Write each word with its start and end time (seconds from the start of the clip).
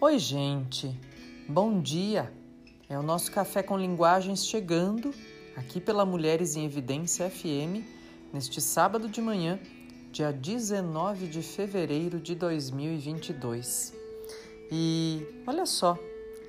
Oi, 0.00 0.16
gente. 0.16 0.96
Bom 1.48 1.80
dia. 1.80 2.32
É 2.88 2.96
o 2.96 3.02
nosso 3.02 3.32
café 3.32 3.64
com 3.64 3.76
linguagens 3.76 4.46
chegando 4.46 5.12
aqui 5.56 5.80
pela 5.80 6.06
Mulheres 6.06 6.54
em 6.54 6.64
Evidência 6.64 7.28
FM 7.28 7.82
neste 8.32 8.60
sábado 8.60 9.08
de 9.08 9.20
manhã, 9.20 9.58
dia 10.12 10.32
19 10.32 11.26
de 11.26 11.42
fevereiro 11.42 12.20
de 12.20 12.36
2022. 12.36 13.92
E 14.70 15.26
olha 15.44 15.66
só, 15.66 15.98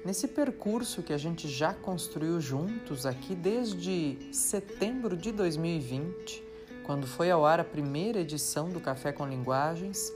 nesse 0.05 0.27
percurso 0.27 1.02
que 1.02 1.11
a 1.11 1.18
gente 1.18 1.47
já 1.47 1.73
construiu 1.73 2.39
juntos 2.39 3.04
aqui 3.07 3.34
desde 3.34 4.16
setembro 4.31 5.18
de 5.18 5.31
2020, 5.31 6.43
quando 6.84 7.07
foi 7.07 7.31
ao 7.31 7.43
ar 7.43 7.59
a 7.59 7.63
primeira 7.63 8.20
edição 8.20 8.70
do 8.70 8.79
Café 8.79 9.11
com 9.11 9.25
Linguagens, 9.25 10.13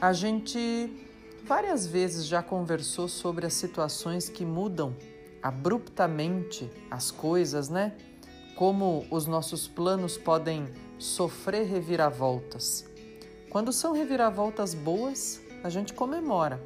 a 0.00 0.12
gente 0.12 1.09
várias 1.50 1.84
vezes 1.84 2.26
já 2.26 2.44
conversou 2.44 3.08
sobre 3.08 3.44
as 3.44 3.54
situações 3.54 4.28
que 4.28 4.46
mudam 4.46 4.94
abruptamente 5.42 6.70
as 6.88 7.10
coisas, 7.10 7.68
né? 7.68 7.92
Como 8.54 9.04
os 9.10 9.26
nossos 9.26 9.66
planos 9.66 10.16
podem 10.16 10.68
sofrer 10.96 11.66
reviravoltas. 11.66 12.88
Quando 13.50 13.72
são 13.72 13.92
reviravoltas 13.92 14.74
boas, 14.74 15.40
a 15.64 15.68
gente 15.68 15.92
comemora. 15.92 16.62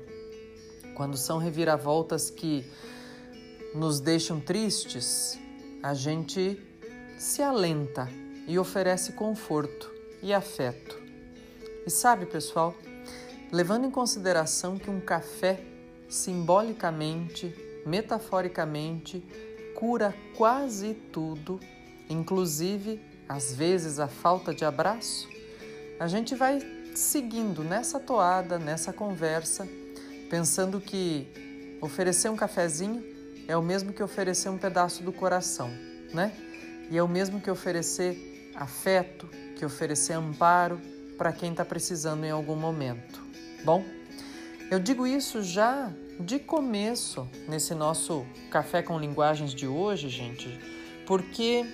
Quando 0.95 1.17
são 1.17 1.39
reviravoltas 1.39 2.29
que 2.29 2.71
nos 3.75 4.01
deixam 4.01 4.39
tristes, 4.39 5.39
a 5.83 5.95
gente 5.95 6.61
se 7.17 7.41
alenta 7.41 8.07
e 8.47 8.59
oferece 8.59 9.15
conforto 9.15 9.91
e 10.23 10.31
afeto. 10.31 10.95
E 11.87 11.91
sabe, 11.91 12.27
pessoal, 12.27 12.75
levando 13.53 13.87
em 13.87 13.91
consideração 13.91 14.79
que 14.79 14.91
um 14.91 15.01
café 15.01 15.61
simbolicamente, 16.09 17.55
metaforicamente, 17.87 19.25
cura 19.75 20.15
quase 20.37 20.95
tudo, 20.95 21.61
inclusive 22.09 23.01
às 23.29 23.55
vezes 23.55 23.99
a 23.99 24.07
falta 24.07 24.55
de 24.55 24.65
abraço, 24.65 25.29
a 25.99 26.07
gente 26.07 26.35
vai 26.35 26.61
seguindo 26.95 27.65
nessa 27.65 27.99
toada, 27.99 28.59
nessa 28.59 28.93
conversa, 28.93 29.67
pensando 30.31 30.81
que 30.81 31.79
oferecer 31.81 32.29
um 32.29 32.37
cafezinho 32.37 33.03
é 33.49 33.57
o 33.57 33.63
mesmo 33.63 33.93
que 33.93 34.03
oferecer 34.03 34.49
um 34.49 34.59
pedaço 34.59 35.03
do 35.03 35.13
coração, 35.13 35.71
né? 36.13 36.33
E 36.91 36.97
é 36.97 37.03
o 37.03 37.09
mesmo 37.09 37.41
que 37.41 37.51
oferecer 37.51 38.53
afeto, 38.55 39.29
que 39.57 39.65
oferecer 39.65 40.13
amparo 40.13 40.81
para 41.17 41.33
quem 41.33 41.51
está 41.51 41.65
precisando 41.65 42.25
em 42.25 42.31
algum 42.31 42.57
momento. 42.57 43.24
Bom, 43.65 43.83
eu 44.71 44.79
digo 44.79 45.07
isso 45.07 45.43
já 45.43 45.91
de 46.21 46.39
começo 46.39 47.27
nesse 47.49 47.75
nosso 47.75 48.27
café 48.51 48.83
com 48.83 48.99
linguagens 48.99 49.55
de 49.55 49.67
hoje, 49.67 50.11
gente, 50.11 50.61
porque 51.07 51.65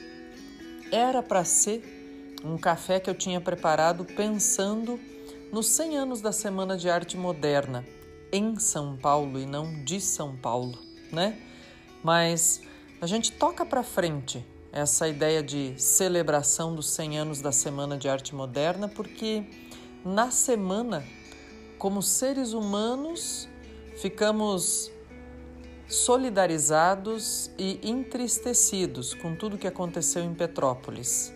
era 0.93 1.21
para 1.21 1.45
ser 1.45 2.39
um 2.45 2.57
café 2.57 3.01
que 3.01 3.11
eu 3.11 3.15
tinha 3.15 3.41
preparado 3.41 4.05
pensando 4.05 5.01
nos 5.53 5.67
100 5.67 5.99
anos 5.99 6.21
da 6.21 6.31
Semana 6.31 6.77
de 6.77 6.89
Arte 6.89 7.17
Moderna 7.17 7.85
em 8.33 8.57
São 8.61 8.97
Paulo 8.97 9.41
e 9.41 9.45
não 9.45 9.83
de 9.85 10.01
São 10.01 10.37
Paulo, 10.37 10.79
né? 11.11 11.37
Mas 12.05 12.63
a 13.01 13.07
gente 13.09 13.33
toca 13.33 13.67
para 13.67 13.83
frente 13.83 14.47
essa 14.73 15.09
ideia 15.09 15.43
de 15.43 15.75
celebração 15.77 16.73
dos 16.73 16.89
100 16.91 17.19
anos 17.19 17.41
da 17.41 17.51
Semana 17.51 17.99
de 17.99 18.09
Arte 18.09 18.33
Moderna, 18.33 18.89
porque 18.89 19.45
na 20.05 20.31
semana 20.31 21.05
como 21.81 22.03
seres 22.03 22.53
humanos, 22.53 23.49
ficamos 23.97 24.93
solidarizados 25.89 27.51
e 27.59 27.81
entristecidos 27.83 29.15
com 29.15 29.35
tudo 29.35 29.57
que 29.57 29.67
aconteceu 29.67 30.23
em 30.23 30.35
Petrópolis. 30.35 31.33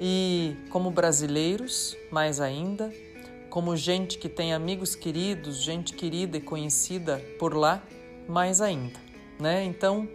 E 0.00 0.56
como 0.70 0.90
brasileiros, 0.90 1.96
mais 2.10 2.40
ainda, 2.40 2.92
como 3.48 3.76
gente 3.76 4.18
que 4.18 4.28
tem 4.28 4.52
amigos 4.52 4.96
queridos, 4.96 5.62
gente 5.62 5.94
querida 5.94 6.36
e 6.36 6.40
conhecida 6.40 7.24
por 7.38 7.54
lá, 7.54 7.80
mais 8.28 8.60
ainda, 8.60 8.98
né? 9.38 9.62
Então, 9.62 10.08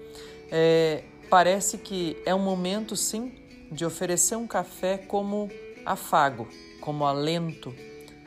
é, 0.51 1.05
parece 1.29 1.77
que 1.77 2.21
é 2.25 2.35
um 2.35 2.43
momento, 2.43 2.97
sim, 2.97 3.31
de 3.71 3.85
oferecer 3.85 4.35
um 4.35 4.45
café 4.45 4.97
como 4.97 5.49
afago, 5.85 6.45
como 6.81 7.05
alento 7.05 7.73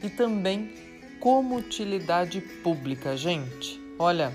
e 0.02 0.08
também 0.08 0.83
como 1.24 1.56
utilidade 1.56 2.38
pública, 2.62 3.16
gente. 3.16 3.80
Olha, 3.98 4.30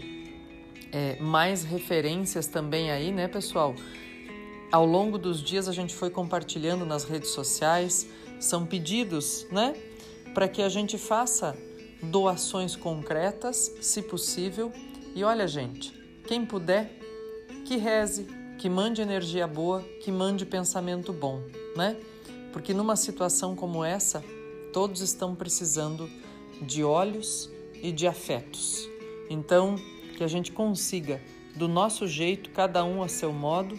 é, 0.92 1.16
mais 1.20 1.62
referências 1.62 2.46
também 2.46 2.90
aí, 2.90 3.12
né, 3.12 3.28
pessoal? 3.28 3.74
Ao 4.70 4.86
longo 4.86 5.18
dos 5.18 5.42
dias 5.42 5.68
a 5.68 5.72
gente 5.72 5.94
foi 5.94 6.10
compartilhando 6.10 6.84
nas 6.84 7.04
redes 7.04 7.30
sociais, 7.30 8.06
são 8.38 8.64
pedidos, 8.64 9.46
né, 9.50 9.74
para 10.34 10.48
que 10.48 10.62
a 10.62 10.68
gente 10.68 10.96
faça 10.96 11.56
doações 12.02 12.76
concretas, 12.76 13.72
se 13.80 14.02
possível. 14.02 14.72
E 15.14 15.24
olha, 15.24 15.46
gente, 15.46 15.92
quem 16.26 16.46
puder, 16.46 16.98
que 17.66 17.76
reze, 17.76 18.26
que 18.58 18.68
mande 18.68 19.02
energia 19.02 19.46
boa, 19.46 19.82
que 20.02 20.10
mande 20.10 20.46
pensamento 20.46 21.12
bom, 21.12 21.42
né? 21.76 21.96
Porque 22.52 22.74
numa 22.74 22.96
situação 22.96 23.56
como 23.56 23.84
essa, 23.84 24.22
todos 24.72 25.00
estão 25.00 25.34
precisando 25.34 26.08
de 26.60 26.84
olhos 26.84 27.50
e 27.82 27.92
de 27.92 28.06
afetos. 28.06 28.88
Então, 29.28 29.76
que 30.16 30.24
a 30.24 30.28
gente 30.28 30.52
consiga, 30.52 31.20
do 31.56 31.66
nosso 31.66 32.06
jeito, 32.06 32.50
cada 32.50 32.84
um 32.84 33.02
a 33.02 33.08
seu 33.08 33.32
modo, 33.32 33.78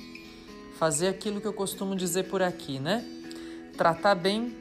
fazer 0.77 1.07
aquilo 1.07 1.39
que 1.39 1.47
eu 1.47 1.53
costumo 1.53 1.95
dizer 1.95 2.23
por 2.29 2.41
aqui, 2.41 2.79
né? 2.79 3.05
Tratar 3.77 4.15
bem 4.15 4.55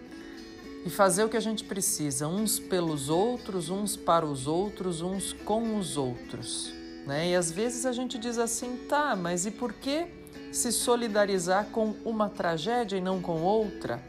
e 0.84 0.90
fazer 0.90 1.24
o 1.24 1.28
que 1.28 1.36
a 1.36 1.40
gente 1.40 1.64
precisa, 1.64 2.26
uns 2.26 2.58
pelos 2.58 3.08
outros, 3.08 3.70
uns 3.70 3.96
para 3.96 4.24
os 4.24 4.46
outros, 4.46 5.00
uns 5.00 5.32
com 5.32 5.78
os 5.78 5.96
outros. 5.96 6.72
Né? 7.06 7.30
E 7.30 7.34
às 7.34 7.50
vezes 7.50 7.86
a 7.86 7.92
gente 7.92 8.18
diz 8.18 8.38
assim, 8.38 8.76
tá, 8.88 9.16
mas 9.16 9.46
e 9.46 9.50
por 9.50 9.72
que 9.72 10.06
se 10.52 10.72
solidarizar 10.72 11.66
com 11.66 11.94
uma 12.04 12.28
tragédia 12.28 12.96
e 12.96 13.00
não 13.00 13.20
com 13.20 13.42
outra? 13.42 14.02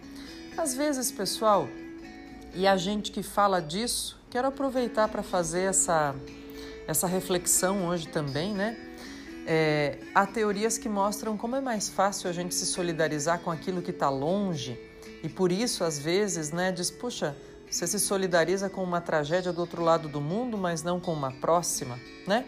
Às 0.57 0.75
vezes, 0.75 1.11
pessoal, 1.11 1.67
e 2.53 2.67
a 2.67 2.77
gente 2.77 3.11
que 3.11 3.23
fala 3.23 3.61
disso, 3.61 4.19
quero 4.29 4.47
aproveitar 4.47 5.07
para 5.07 5.23
fazer 5.23 5.61
essa, 5.61 6.15
essa 6.87 7.07
reflexão 7.07 7.87
hoje 7.87 8.07
também, 8.07 8.53
né? 8.53 8.77
É, 9.47 9.97
há 10.13 10.25
teorias 10.25 10.77
que 10.77 10.87
mostram 10.87 11.35
como 11.35 11.55
é 11.55 11.61
mais 11.61 11.89
fácil 11.89 12.29
a 12.29 12.33
gente 12.33 12.53
se 12.53 12.65
solidarizar 12.65 13.39
com 13.39 13.49
aquilo 13.49 13.81
que 13.81 13.91
está 13.91 14.09
longe 14.09 14.79
e 15.23 15.29
por 15.29 15.51
isso, 15.51 15.83
às 15.83 15.99
vezes, 15.99 16.51
né, 16.51 16.71
diz, 16.71 16.89
puxa, 16.89 17.35
você 17.69 17.87
se 17.87 17.99
solidariza 17.99 18.69
com 18.69 18.83
uma 18.83 18.99
tragédia 18.99 19.53
do 19.53 19.61
outro 19.61 19.83
lado 19.83 20.09
do 20.09 20.19
mundo, 20.19 20.57
mas 20.57 20.83
não 20.83 20.99
com 20.99 21.13
uma 21.13 21.31
próxima, 21.31 21.99
né? 22.27 22.45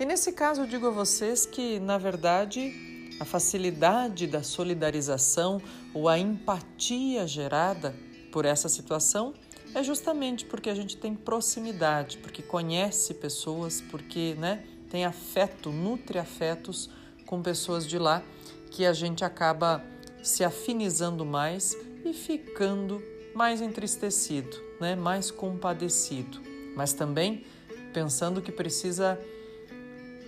E 0.00 0.04
nesse 0.04 0.32
caso, 0.32 0.62
eu 0.62 0.66
digo 0.66 0.86
a 0.86 0.90
vocês 0.90 1.44
que, 1.44 1.78
na 1.80 1.98
verdade, 1.98 2.72
a 3.20 3.24
facilidade 3.24 4.26
da 4.26 4.42
solidarização 4.42 5.60
ou 5.92 6.08
a 6.08 6.18
empatia 6.18 7.26
gerada 7.26 7.94
por 8.30 8.44
essa 8.44 8.68
situação 8.68 9.34
é 9.74 9.82
justamente 9.82 10.44
porque 10.44 10.70
a 10.70 10.74
gente 10.74 10.96
tem 10.96 11.14
proximidade, 11.14 12.18
porque 12.18 12.42
conhece 12.42 13.14
pessoas, 13.14 13.80
porque 13.80 14.34
né, 14.38 14.64
tem 14.90 15.04
afeto, 15.04 15.70
nutre 15.70 16.18
afetos 16.18 16.90
com 17.26 17.42
pessoas 17.42 17.86
de 17.86 17.98
lá, 17.98 18.22
que 18.70 18.86
a 18.86 18.92
gente 18.92 19.24
acaba 19.24 19.84
se 20.22 20.42
afinizando 20.42 21.24
mais 21.24 21.76
e 22.04 22.12
ficando 22.12 23.02
mais 23.34 23.60
entristecido, 23.60 24.56
né, 24.80 24.96
mais 24.96 25.30
compadecido, 25.30 26.40
mas 26.74 26.92
também 26.92 27.44
pensando 27.92 28.40
que 28.40 28.50
precisa 28.50 29.18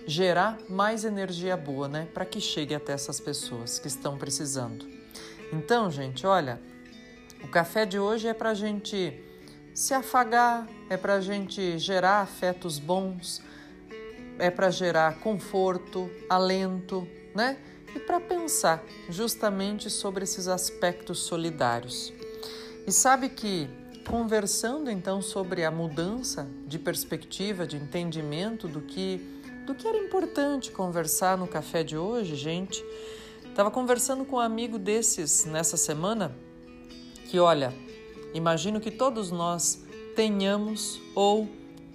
gerar 0.05 0.59
mais 0.69 1.03
energia 1.03 1.55
boa, 1.55 1.87
né, 1.87 2.07
para 2.13 2.25
que 2.25 2.39
chegue 2.39 2.73
até 2.73 2.93
essas 2.93 3.19
pessoas 3.19 3.79
que 3.79 3.87
estão 3.87 4.17
precisando. 4.17 4.87
Então, 5.51 5.91
gente, 5.91 6.25
olha, 6.25 6.59
o 7.43 7.47
café 7.47 7.85
de 7.85 7.99
hoje 7.99 8.27
é 8.27 8.33
para 8.33 8.51
a 8.51 8.53
gente 8.53 9.19
se 9.73 9.93
afagar, 9.93 10.67
é 10.89 10.97
para 10.97 11.15
a 11.15 11.21
gente 11.21 11.77
gerar 11.79 12.21
afetos 12.21 12.77
bons, 12.77 13.41
é 14.37 14.49
para 14.49 14.69
gerar 14.69 15.19
conforto, 15.19 16.09
alento, 16.29 17.07
né? 17.33 17.57
E 17.95 17.99
para 17.99 18.19
pensar 18.19 18.83
justamente 19.09 19.89
sobre 19.89 20.23
esses 20.23 20.47
aspectos 20.47 21.19
solidários. 21.19 22.13
E 22.87 22.91
sabe 22.91 23.29
que 23.29 23.69
conversando 24.07 24.89
então 24.89 25.21
sobre 25.21 25.63
a 25.63 25.71
mudança 25.71 26.47
de 26.65 26.79
perspectiva, 26.79 27.67
de 27.67 27.77
entendimento 27.77 28.67
do 28.67 28.81
que 28.81 29.39
do 29.65 29.75
que 29.75 29.87
era 29.87 29.97
importante 29.97 30.71
conversar 30.71 31.37
no 31.37 31.47
café 31.47 31.83
de 31.83 31.95
hoje, 31.95 32.35
gente. 32.35 32.83
Estava 33.45 33.69
conversando 33.69 34.25
com 34.25 34.37
um 34.37 34.39
amigo 34.39 34.79
desses 34.79 35.45
nessa 35.45 35.77
semana 35.77 36.35
que, 37.31 37.39
olha, 37.39 37.73
imagino 38.33 38.81
que 38.81 38.91
todos 38.91 39.31
nós 39.31 39.81
tenhamos 40.17 40.99
ou 41.15 41.47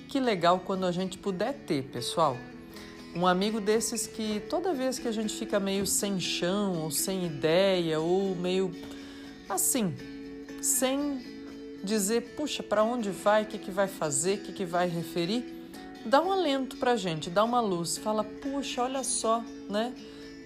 que 0.09 0.19
legal 0.19 0.63
quando 0.65 0.87
a 0.87 0.91
gente 0.91 1.19
puder 1.19 1.53
ter, 1.53 1.83
pessoal. 1.85 2.39
Um 3.15 3.27
amigo 3.27 3.61
desses 3.61 4.07
que 4.07 4.41
toda 4.49 4.73
vez 4.73 4.99
que 4.99 5.07
a 5.07 5.13
gente 5.13 5.35
fica 5.35 5.61
meio 5.61 5.87
sem 5.87 6.19
chão, 6.19 6.83
ou 6.83 6.91
sem 6.91 7.27
ideia, 7.27 8.01
ou 8.01 8.35
meio 8.35 8.73
assim, 9.47 9.95
sem 10.63 11.21
dizer, 11.85 12.35
puxa, 12.35 12.63
para 12.63 12.83
onde 12.83 13.11
vai, 13.11 13.43
o 13.43 13.47
que, 13.47 13.59
que 13.59 13.71
vai 13.71 13.89
fazer, 13.89 14.39
o 14.39 14.41
que, 14.41 14.53
que 14.55 14.65
vai 14.65 14.89
referir, 14.89 15.71
dá 16.07 16.23
um 16.23 16.33
alento 16.33 16.79
para 16.79 16.93
a 16.93 16.97
gente, 16.97 17.29
dá 17.29 17.45
uma 17.45 17.61
luz, 17.61 17.99
fala, 17.99 18.25
puxa, 18.25 18.85
olha 18.85 19.05
só, 19.05 19.45
né? 19.69 19.93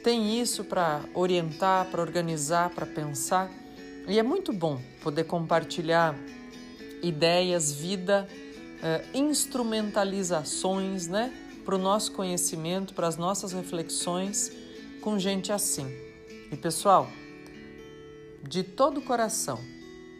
Tem 0.03 0.41
isso 0.41 0.65
para 0.65 1.05
orientar, 1.15 1.87
para 1.93 2.03
organizar, 2.03 2.71
para 2.71 2.87
pensar. 2.87 3.60
E 4.09 4.19
é 4.19 4.23
muito 4.23 4.53
bom 4.53 4.81
poder 5.03 5.25
compartilhar 5.25 6.17
ideias, 7.03 7.73
vida, 7.73 8.29
eh, 8.83 9.05
instrumentalizações, 9.15 11.07
né? 11.07 11.33
Para 11.65 11.75
o 11.75 11.79
nosso 11.79 12.13
conhecimento, 12.13 12.95
para 12.95 13.07
as 13.07 13.17
nossas 13.17 13.53
reflexões 13.53 14.51
com 15.01 15.19
gente 15.19 15.53
assim. 15.53 15.87
E 16.51 16.57
pessoal, 16.57 17.09
de 18.43 18.63
todo 18.63 18.99
o 18.99 19.03
coração, 19.03 19.59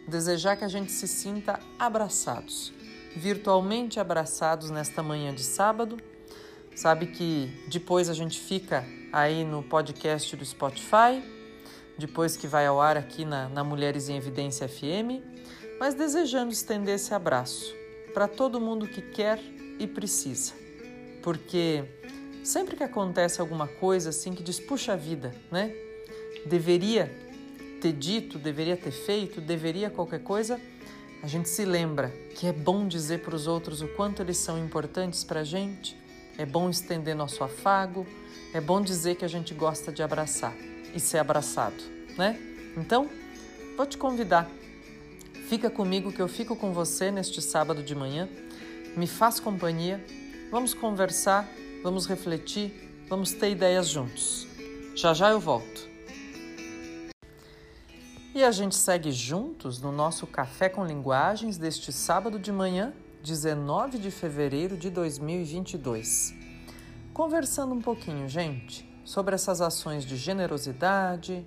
desejar 0.07 0.55
que 0.55 0.63
a 0.63 0.67
gente 0.67 0.91
se 0.91 1.07
sinta 1.07 1.59
abraçados, 1.77 2.71
virtualmente 3.15 3.99
abraçados 3.99 4.69
nesta 4.69 5.03
manhã 5.03 5.33
de 5.33 5.43
sábado. 5.43 5.97
Sabe 6.75 7.07
que 7.07 7.51
depois 7.67 8.09
a 8.09 8.13
gente 8.13 8.39
fica 8.39 8.85
aí 9.11 9.43
no 9.43 9.61
podcast 9.61 10.35
do 10.35 10.45
Spotify, 10.45 11.21
depois 11.97 12.35
que 12.35 12.47
vai 12.47 12.65
ao 12.65 12.81
ar 12.81 12.97
aqui 12.97 13.25
na, 13.25 13.49
na 13.49 13.63
Mulheres 13.63 14.09
em 14.09 14.17
Evidência 14.17 14.67
FM, 14.67 15.21
mas 15.79 15.93
desejando 15.93 16.51
estender 16.51 16.95
esse 16.95 17.13
abraço 17.13 17.73
para 18.13 18.27
todo 18.27 18.59
mundo 18.59 18.87
que 18.87 19.01
quer 19.01 19.39
e 19.79 19.87
precisa. 19.87 20.53
Porque 21.23 21.83
sempre 22.43 22.75
que 22.75 22.83
acontece 22.83 23.41
alguma 23.41 23.67
coisa 23.67 24.09
assim 24.09 24.33
que 24.33 24.43
diz, 24.43 24.59
puxa 24.59 24.95
vida, 24.95 25.33
né? 25.51 25.73
Deveria 26.45 27.11
ter 27.79 27.93
dito, 27.93 28.37
deveria 28.37 28.77
ter 28.77 28.91
feito, 28.91 29.41
deveria 29.41 29.89
qualquer 29.89 30.21
coisa, 30.21 30.59
a 31.23 31.27
gente 31.27 31.49
se 31.49 31.65
lembra 31.65 32.09
que 32.35 32.47
é 32.47 32.53
bom 32.53 32.87
dizer 32.87 33.21
para 33.21 33.35
os 33.35 33.47
outros 33.47 33.81
o 33.81 33.87
quanto 33.89 34.21
eles 34.21 34.37
são 34.37 34.63
importantes 34.63 35.23
para 35.23 35.41
a 35.41 35.43
gente, 35.43 35.95
é 36.37 36.45
bom 36.45 36.69
estender 36.69 37.15
nosso 37.15 37.43
afago, 37.43 38.05
é 38.53 38.61
bom 38.61 38.81
dizer 38.81 39.15
que 39.15 39.25
a 39.25 39.27
gente 39.27 39.53
gosta 39.53 39.91
de 39.91 40.01
abraçar 40.01 40.55
e 40.93 40.99
ser 40.99 41.17
abraçado, 41.17 41.83
né? 42.17 42.39
Então, 42.77 43.09
vou 43.75 43.85
te 43.85 43.97
convidar. 43.97 44.49
Fica 45.47 45.69
comigo 45.69 46.11
que 46.11 46.21
eu 46.21 46.27
fico 46.27 46.55
com 46.55 46.71
você 46.71 47.11
neste 47.11 47.41
sábado 47.41 47.83
de 47.83 47.93
manhã. 47.93 48.29
Me 48.95 49.07
faz 49.07 49.39
companhia. 49.39 50.03
Vamos 50.49 50.73
conversar, 50.73 51.49
vamos 51.83 52.05
refletir, 52.05 53.05
vamos 53.09 53.31
ter 53.31 53.51
ideias 53.51 53.87
juntos. 53.87 54.47
Já 54.95 55.13
já 55.13 55.29
eu 55.29 55.39
volto. 55.39 55.89
E 58.33 58.43
a 58.43 58.51
gente 58.51 58.75
segue 58.75 59.11
juntos 59.11 59.81
no 59.81 59.91
nosso 59.91 60.25
Café 60.25 60.69
com 60.69 60.85
Linguagens 60.85 61.57
deste 61.57 61.91
sábado 61.91 62.39
de 62.39 62.51
manhã, 62.51 62.93
19 63.21 63.97
de 63.97 64.09
fevereiro 64.09 64.77
de 64.77 64.89
2022. 64.89 66.33
Conversando 67.13 67.73
um 67.73 67.81
pouquinho, 67.81 68.29
gente, 68.29 68.89
sobre 69.11 69.35
essas 69.35 69.59
ações 69.59 70.05
de 70.05 70.15
generosidade, 70.15 71.45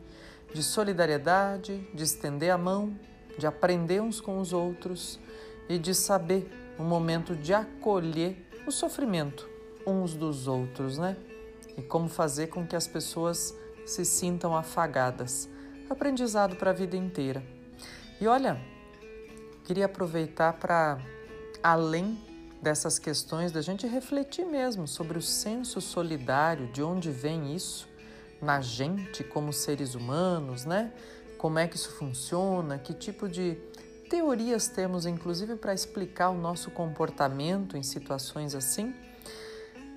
de 0.52 0.62
solidariedade, 0.62 1.88
de 1.94 2.04
estender 2.04 2.50
a 2.50 2.58
mão, 2.58 2.94
de 3.38 3.46
aprender 3.46 4.02
uns 4.02 4.20
com 4.20 4.38
os 4.38 4.52
outros 4.52 5.18
e 5.66 5.78
de 5.78 5.94
saber 5.94 6.46
o 6.78 6.82
momento 6.82 7.34
de 7.34 7.54
acolher 7.54 8.36
o 8.66 8.70
sofrimento 8.70 9.48
uns 9.86 10.12
dos 10.12 10.46
outros, 10.46 10.98
né? 10.98 11.16
E 11.74 11.80
como 11.80 12.06
fazer 12.06 12.48
com 12.48 12.66
que 12.66 12.76
as 12.76 12.86
pessoas 12.86 13.56
se 13.86 14.04
sintam 14.04 14.54
afagadas 14.54 15.48
aprendizado 15.88 16.56
para 16.56 16.68
a 16.68 16.74
vida 16.74 16.98
inteira. 16.98 17.42
E 18.20 18.26
olha, 18.26 18.60
queria 19.64 19.86
aproveitar 19.86 20.52
para, 20.52 20.98
além 21.62 22.18
dessas 22.64 22.98
questões, 22.98 23.52
da 23.52 23.60
gente 23.60 23.86
refletir 23.86 24.46
mesmo 24.46 24.88
sobre 24.88 25.18
o 25.18 25.22
senso 25.22 25.80
solidário, 25.82 26.66
de 26.72 26.82
onde 26.82 27.10
vem 27.10 27.54
isso 27.54 27.86
na 28.40 28.60
gente 28.62 29.22
como 29.22 29.52
seres 29.52 29.94
humanos, 29.94 30.64
né? 30.64 30.90
Como 31.36 31.58
é 31.58 31.68
que 31.68 31.76
isso 31.76 31.90
funciona, 31.90 32.78
que 32.78 32.94
tipo 32.94 33.28
de 33.28 33.58
teorias 34.08 34.66
temos, 34.66 35.04
inclusive, 35.04 35.56
para 35.56 35.74
explicar 35.74 36.30
o 36.30 36.38
nosso 36.38 36.70
comportamento 36.70 37.76
em 37.76 37.82
situações 37.82 38.54
assim. 38.54 38.94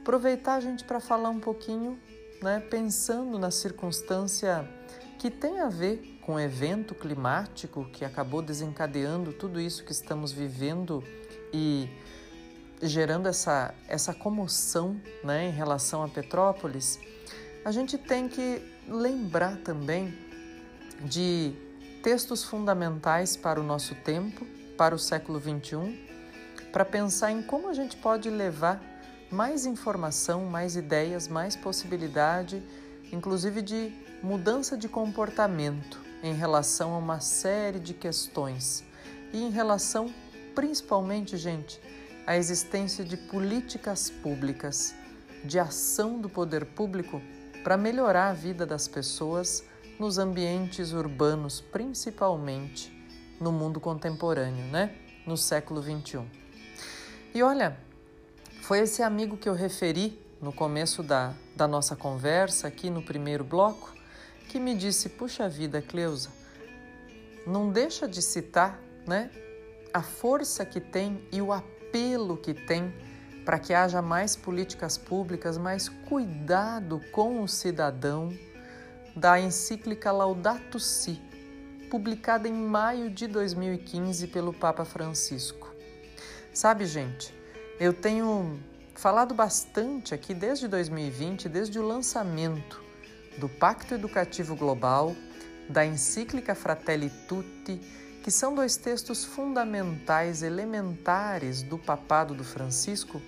Aproveitar 0.01 0.55
a 0.55 0.59
gente 0.59 0.83
para 0.83 0.99
falar 0.99 1.29
um 1.29 1.39
pouquinho, 1.39 1.97
né, 2.41 2.59
pensando 2.59 3.39
na 3.39 3.49
circunstância 3.49 4.69
que 5.17 5.31
tem 5.31 5.61
a 5.61 5.69
ver 5.69 6.19
com 6.21 6.35
o 6.35 6.39
evento 6.39 6.93
climático 6.93 7.85
que 7.93 8.03
acabou 8.03 8.41
desencadeando 8.41 9.31
tudo 9.31 9.59
isso 9.59 9.85
que 9.85 9.91
estamos 9.91 10.31
vivendo 10.33 11.03
e 11.53 11.89
gerando 12.81 13.27
essa, 13.27 13.73
essa 13.87 14.13
comoção 14.13 14.99
né, 15.23 15.47
em 15.47 15.51
relação 15.51 16.03
a 16.03 16.07
Petrópolis, 16.07 16.99
a 17.65 17.71
gente 17.71 17.97
tem 17.97 18.27
que 18.27 18.61
lembrar 18.87 19.57
também 19.57 20.17
de 21.03 21.53
textos 22.01 22.43
fundamentais 22.43 23.35
para 23.35 23.59
o 23.59 23.63
nosso 23.63 23.95
tempo, 23.95 24.45
para 24.77 24.95
o 24.95 24.99
século 24.99 25.39
XXI, 25.39 26.07
para 26.71 26.85
pensar 26.85 27.31
em 27.31 27.41
como 27.41 27.69
a 27.69 27.73
gente 27.73 27.97
pode 27.97 28.29
levar 28.29 28.81
mais 29.31 29.65
informação, 29.65 30.45
mais 30.45 30.75
ideias, 30.75 31.27
mais 31.27 31.55
possibilidade, 31.55 32.63
inclusive 33.11 33.61
de 33.61 33.93
mudança 34.23 34.77
de 34.77 34.87
comportamento 34.87 35.99
em 36.23 36.33
relação 36.33 36.93
a 36.93 36.97
uma 36.97 37.19
série 37.19 37.79
de 37.79 37.93
questões. 37.93 38.83
E 39.33 39.43
em 39.43 39.49
relação, 39.49 40.13
principalmente, 40.55 41.35
gente, 41.37 41.81
à 42.27 42.37
existência 42.37 43.03
de 43.03 43.17
políticas 43.17 44.09
públicas, 44.09 44.93
de 45.43 45.57
ação 45.57 46.19
do 46.19 46.29
poder 46.29 46.65
público 46.65 47.21
para 47.63 47.77
melhorar 47.77 48.29
a 48.29 48.33
vida 48.33 48.65
das 48.65 48.87
pessoas 48.87 49.63
nos 49.97 50.19
ambientes 50.19 50.91
urbanos, 50.91 51.61
principalmente 51.61 52.93
no 53.39 53.51
mundo 53.51 53.79
contemporâneo, 53.79 54.65
né? 54.65 54.93
No 55.25 55.37
século 55.37 55.81
21. 55.81 56.27
E 57.33 57.41
olha, 57.41 57.77
Foi 58.67 58.79
esse 58.79 59.01
amigo 59.01 59.37
que 59.37 59.47
eu 59.47 59.53
referi 59.53 60.19
no 60.41 60.51
começo 60.51 61.01
da, 61.01 61.33
da 61.55 61.65
nossa 61.65 61.95
conversa, 61.95 62.67
aqui 62.67 62.89
no 62.89 63.01
primeiro 63.01 63.41
bloco, 63.41 63.93
que 64.49 64.59
me 64.59 64.75
disse: 64.75 65.07
Puxa 65.07 65.47
vida, 65.47 65.81
Cleusa, 65.81 66.29
não 67.45 67.71
deixa 67.71 68.09
de 68.09 68.21
citar 68.21 68.77
né, 69.07 69.31
a 69.93 70.01
força 70.01 70.65
que 70.65 70.81
tem 70.81 71.25
e 71.31 71.41
o 71.41 71.53
apelo 71.87 72.37
que 72.37 72.53
tem 72.53 72.93
para 73.45 73.57
que 73.57 73.73
haja 73.73 74.01
mais 74.01 74.35
políticas 74.35 74.97
públicas, 74.97 75.57
mais 75.57 75.87
cuidado 75.87 77.01
com 77.11 77.41
o 77.41 77.47
cidadão, 77.47 78.37
da 79.15 79.39
encíclica 79.39 80.11
Laudato 80.11 80.79
Si, 80.79 81.19
publicada 81.89 82.47
em 82.47 82.53
maio 82.53 83.09
de 83.09 83.25
2015 83.25 84.27
pelo 84.27 84.53
Papa 84.53 84.83
Francisco. 84.83 85.73
Sabe, 86.53 86.85
gente, 86.85 87.33
eu 87.79 87.93
tenho 87.93 88.59
falado 88.93 89.33
bastante 89.33 90.13
aqui 90.13 90.33
desde 90.33 90.67
2020, 90.67 91.47
desde 91.47 91.79
o 91.79 91.87
lançamento 91.87 92.83
do 93.37 93.47
Pacto 93.47 93.93
Educativo 93.93 94.55
Global, 94.55 95.15
da 95.69 95.85
encíclica 95.85 96.53
Fratelli 96.53 97.09
Tutti, 97.27 97.79
que 98.27 98.31
são 98.31 98.53
dois 98.53 98.75
textos 98.75 99.23
fundamentais, 99.23 100.43
elementares 100.43 101.63
do 101.63 101.77
papado 101.77 102.35
do 102.35 102.43
Francisco, 102.43 103.21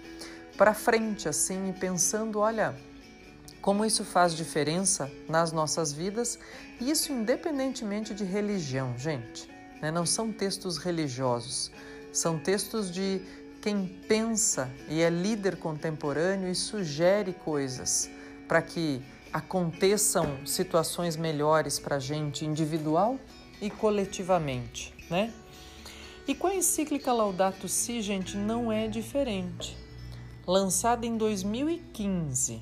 para 0.58 0.74
frente 0.74 1.30
assim 1.30 1.70
e 1.70 1.72
pensando, 1.72 2.40
olha, 2.40 2.76
como 3.62 3.86
isso 3.86 4.04
faz 4.04 4.34
diferença 4.34 5.10
nas 5.30 5.54
nossas 5.54 5.94
vidas, 5.94 6.38
e 6.82 6.92
isso 6.92 7.14
independentemente 7.14 8.14
de 8.14 8.26
religião, 8.26 8.94
gente. 8.98 9.50
Né? 9.82 9.90
Não 9.90 10.06
são 10.06 10.34
textos 10.34 10.78
religiosos, 10.78 11.72
são 12.12 12.38
textos 12.38 12.92
de 12.92 13.22
quem 13.62 13.88
pensa 14.06 14.70
e 14.90 15.02
é 15.02 15.10
líder 15.10 15.56
contemporâneo 15.56 16.52
e 16.52 16.56
sugere 16.56 17.32
coisas 17.32 18.10
para 18.50 18.62
que 18.62 19.02
aconteçam 19.32 20.46
situações 20.46 21.16
melhores 21.16 21.80
para 21.80 21.96
a 21.96 22.00
gente 22.00 22.44
individual 22.44 23.18
e 23.62 23.70
coletivamente, 23.70 24.94
né? 25.10 25.34
E 26.28 26.36
com 26.36 26.48
a 26.48 26.56
encíclica 26.56 27.12
Laudato 27.12 27.68
Si, 27.68 28.02
gente, 28.02 28.38
não 28.38 28.72
é 28.72 28.88
diferente. 28.88 29.78
Lançada 30.46 31.06
em 31.06 31.18
2015, 31.18 32.62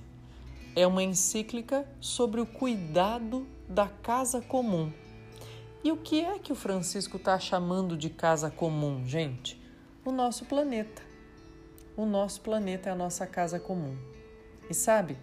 é 0.76 0.88
uma 0.88 1.04
encíclica 1.04 1.88
sobre 2.00 2.42
o 2.42 2.46
cuidado 2.46 3.46
da 3.68 3.88
casa 3.88 4.42
comum. 4.42 4.92
E 5.84 5.92
o 5.92 5.98
que 5.98 6.22
é 6.22 6.40
que 6.40 6.52
o 6.52 6.56
Francisco 6.56 7.18
está 7.18 7.38
chamando 7.40 7.96
de 7.98 8.10
casa 8.10 8.50
comum, 8.50 9.06
gente? 9.06 9.68
o 10.08 10.12
nosso 10.12 10.46
planeta. 10.46 11.02
O 11.98 12.06
nosso 12.06 12.40
planeta 12.40 12.90
é 12.90 12.94
a 12.94 12.96
nossa 12.96 13.28
casa 13.28 13.60
comum. 13.60 13.98
E 14.70 14.74
sabe, 14.74 15.18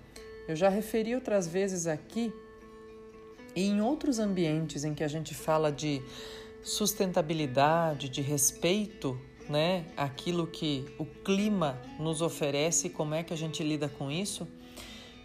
eu 0.46 0.54
já 0.54 0.68
referi 0.68 1.14
outras 1.14 1.46
vezes 1.46 1.86
aqui 1.86 2.30
e 3.54 3.62
em 3.62 3.80
outros 3.80 4.18
ambientes 4.18 4.84
em 4.84 4.94
que 4.94 5.04
a 5.04 5.08
gente 5.08 5.34
fala 5.34 5.70
de 5.70 6.02
sustentabilidade, 6.62 8.08
de 8.08 8.20
respeito, 8.20 9.18
né, 9.48 9.86
aquilo 9.96 10.46
que 10.46 10.84
o 10.98 11.04
clima 11.04 11.80
nos 11.98 12.22
oferece 12.22 12.88
como 12.88 13.14
é 13.14 13.22
que 13.22 13.32
a 13.32 13.36
gente 13.36 13.62
lida 13.62 13.88
com 13.88 14.10
isso, 14.10 14.48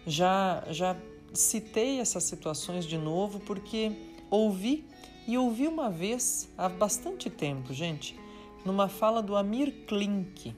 já 0.06 0.64
já 0.68 0.96
citei 1.32 2.00
essas 2.00 2.24
situações 2.24 2.84
de 2.84 2.98
novo 2.98 3.40
porque 3.40 3.92
ouvi 4.30 4.84
e 5.26 5.38
ouvi 5.38 5.66
uma 5.66 5.88
vez 5.88 6.48
há 6.58 6.68
bastante 6.68 7.30
tempo, 7.30 7.72
gente, 7.72 8.18
numa 8.64 8.88
fala 8.88 9.22
do 9.22 9.36
Amir 9.36 9.86
Klink, 9.86 10.54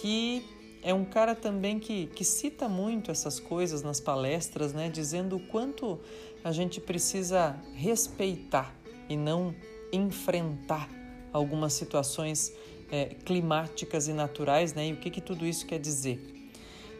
que 0.00 0.44
é 0.82 0.92
um 0.92 1.04
cara 1.04 1.34
também 1.34 1.78
que, 1.78 2.06
que 2.06 2.24
cita 2.24 2.68
muito 2.68 3.10
essas 3.10 3.38
coisas 3.38 3.82
nas 3.82 4.00
palestras, 4.00 4.72
né, 4.72 4.90
dizendo 4.90 5.36
o 5.36 5.40
quanto 5.40 6.00
a 6.42 6.50
gente 6.50 6.80
precisa 6.80 7.56
respeitar 7.74 8.74
e 9.08 9.16
não 9.16 9.54
enfrentar 9.92 10.88
algumas 11.32 11.72
situações 11.72 12.52
é, 12.90 13.06
climáticas 13.24 14.08
e 14.08 14.12
naturais, 14.12 14.74
né, 14.74 14.88
e 14.88 14.92
o 14.92 14.96
que, 14.96 15.08
que 15.08 15.20
tudo 15.20 15.46
isso 15.46 15.64
quer 15.64 15.78
dizer. 15.78 16.20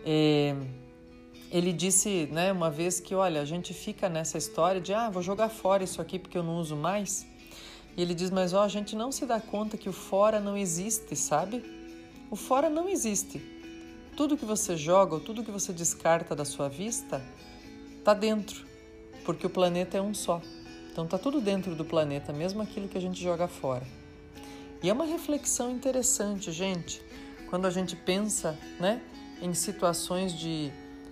É, 0.07 0.55
ele 1.51 1.73
disse 1.73 2.29
né, 2.33 2.53
uma 2.53 2.71
vez 2.71 3.01
que, 3.01 3.15
olha, 3.15 3.41
a 3.41 3.45
gente 3.45 3.75
fica 3.75 4.09
nessa 4.09 4.39
história 4.39 4.81
de, 4.81 4.95
ah, 4.95 5.11
vou 5.11 5.23
jogar 5.23 5.49
fora 5.49 5.83
isso 5.83 6.01
aqui 6.01 6.19
porque 6.19 6.39
eu 6.39 6.43
não 6.43 6.57
uso 6.57 6.77
mais. 6.77 7.27
E 7.97 8.01
ele 8.01 8.15
diz: 8.15 8.31
Mas 8.31 8.53
ó, 8.53 8.63
a 8.63 8.69
gente 8.69 8.97
não 8.97 9.13
se 9.13 9.27
dá 9.27 9.41
conta 9.41 9.77
que 9.77 9.89
o 9.89 9.93
fora 9.93 10.41
não 10.41 10.57
existe, 10.57 11.15
sabe? 11.15 11.63
O 12.31 12.37
fora 12.37 12.71
não 12.71 12.89
existe. 12.89 13.62
Tudo 14.17 14.37
que 14.37 14.45
você 14.45 14.77
joga 14.77 15.15
ou 15.15 15.21
tudo 15.21 15.43
que 15.43 15.51
você 15.51 15.73
descarta 15.73 16.37
da 16.37 16.45
sua 16.45 16.69
vista 16.69 17.23
está 17.99 18.13
dentro, 18.13 18.67
porque 19.25 19.47
o 19.47 19.51
planeta 19.51 19.97
é 19.97 20.03
um 20.03 20.13
só. 20.13 20.43
Então 20.91 21.05
está 21.05 21.17
tudo 21.17 21.41
dentro 21.41 21.75
do 21.75 21.85
planeta, 21.85 22.33
mesmo 22.33 22.61
aquilo 22.61 22.89
que 22.89 22.99
a 22.99 23.01
gente 23.01 23.23
joga 23.23 23.49
fora. 23.49 23.87
E 24.83 24.91
é 24.91 24.93
uma 24.93 25.07
reflexão 25.07 25.71
interessante, 25.71 26.53
gente, 26.53 27.01
quando 27.49 27.67
a 27.67 27.71
gente 27.71 27.97
pensa 27.97 28.59
né, 28.79 29.01
em 29.41 29.55
situações 29.55 30.39
de, 30.39 30.71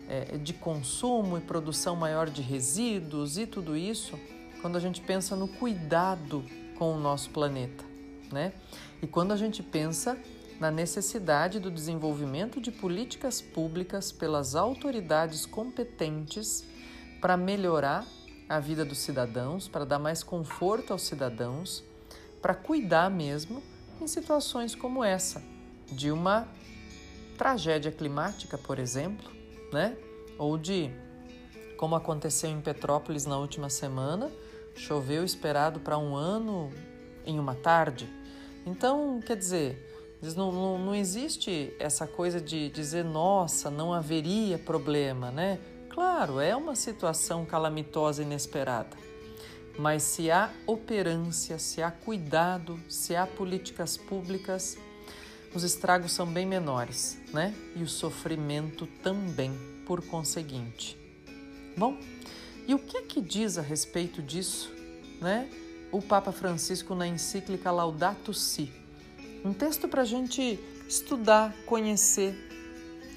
é, 0.08 0.36
de 0.36 0.52
consumo 0.52 1.38
e 1.38 1.40
produção 1.40 1.96
maior 1.96 2.28
de 2.28 2.42
resíduos 2.42 3.38
e 3.38 3.46
tudo 3.46 3.76
isso, 3.76 4.18
quando 4.60 4.76
a 4.76 4.80
gente 4.80 5.00
pensa 5.00 5.34
no 5.34 5.48
cuidado 5.48 6.44
com 6.76 6.94
o 6.94 6.98
nosso 6.98 7.30
planeta, 7.30 7.84
né? 8.30 8.52
E 9.00 9.06
quando 9.06 9.32
a 9.32 9.36
gente 9.36 9.62
pensa 9.62 10.18
na 10.60 10.70
necessidade 10.70 11.58
do 11.58 11.70
desenvolvimento 11.70 12.60
de 12.60 12.70
políticas 12.70 13.40
públicas 13.40 14.12
pelas 14.12 14.54
autoridades 14.54 15.46
competentes 15.46 16.62
para 17.18 17.34
melhorar 17.34 18.06
a 18.46 18.60
vida 18.60 18.84
dos 18.84 18.98
cidadãos, 18.98 19.66
para 19.66 19.86
dar 19.86 19.98
mais 19.98 20.22
conforto 20.22 20.92
aos 20.92 21.02
cidadãos, 21.02 21.82
para 22.42 22.54
cuidar 22.54 23.10
mesmo 23.10 23.62
em 24.00 24.06
situações 24.06 24.74
como 24.74 25.02
essa, 25.02 25.42
de 25.90 26.10
uma 26.10 26.46
tragédia 27.38 27.90
climática, 27.90 28.58
por 28.58 28.78
exemplo, 28.78 29.30
né? 29.72 29.96
Ou 30.36 30.58
de 30.58 30.90
como 31.78 31.96
aconteceu 31.96 32.50
em 32.50 32.60
Petrópolis 32.60 33.24
na 33.24 33.38
última 33.38 33.70
semana, 33.70 34.30
Choveu 34.74 35.24
esperado 35.24 35.80
para 35.80 35.96
um 35.98 36.14
ano 36.14 36.70
em 37.24 37.38
uma 37.38 37.54
tarde. 37.54 38.08
Então, 38.66 39.20
quer 39.24 39.36
dizer, 39.36 39.89
não, 40.22 40.52
não, 40.52 40.78
não 40.78 40.94
existe 40.94 41.74
essa 41.78 42.06
coisa 42.06 42.40
de 42.40 42.68
dizer, 42.68 43.04
nossa, 43.04 43.70
não 43.70 43.92
haveria 43.92 44.58
problema, 44.58 45.30
né? 45.30 45.58
Claro, 45.88 46.38
é 46.38 46.54
uma 46.54 46.76
situação 46.76 47.44
calamitosa 47.46 48.22
inesperada. 48.22 48.96
Mas 49.78 50.02
se 50.02 50.30
há 50.30 50.50
operância, 50.66 51.58
se 51.58 51.82
há 51.82 51.90
cuidado, 51.90 52.78
se 52.88 53.16
há 53.16 53.26
políticas 53.26 53.96
públicas, 53.96 54.76
os 55.54 55.64
estragos 55.64 56.12
são 56.12 56.26
bem 56.26 56.44
menores, 56.44 57.18
né? 57.32 57.54
E 57.74 57.82
o 57.82 57.88
sofrimento 57.88 58.86
também, 59.02 59.52
por 59.86 60.06
conseguinte. 60.06 60.98
Bom, 61.76 61.98
e 62.68 62.74
o 62.74 62.78
que 62.78 62.98
é 62.98 63.02
que 63.02 63.20
diz 63.20 63.58
a 63.58 63.62
respeito 63.62 64.22
disso, 64.22 64.70
né? 65.20 65.48
O 65.90 66.00
Papa 66.00 66.30
Francisco 66.30 66.94
na 66.94 67.06
encíclica 67.08 67.70
Laudato 67.70 68.32
Si. 68.32 68.72
Um 69.44 69.52
texto 69.54 69.88
para 69.88 70.02
a 70.02 70.04
gente 70.04 70.58
estudar, 70.86 71.54
conhecer, 71.64 72.34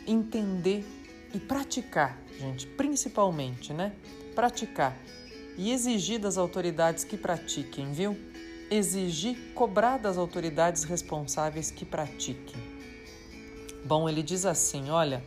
entender 0.08 0.86
e 1.34 1.40
praticar, 1.40 2.18
gente, 2.40 2.66
principalmente, 2.68 3.74
né? 3.74 3.94
Praticar 4.34 4.98
e 5.58 5.72
exigir 5.72 6.20
das 6.20 6.38
autoridades 6.38 7.04
que 7.04 7.18
pratiquem, 7.18 7.92
viu? 7.92 8.18
Exigir, 8.72 9.38
cobrar 9.54 9.98
das 9.98 10.18
autoridades 10.18 10.84
responsáveis 10.84 11.70
que 11.70 11.86
pratiquem. 11.86 12.62
Bom, 13.86 14.08
ele 14.08 14.24
diz 14.24 14.46
assim: 14.46 14.90
olha, 14.90 15.24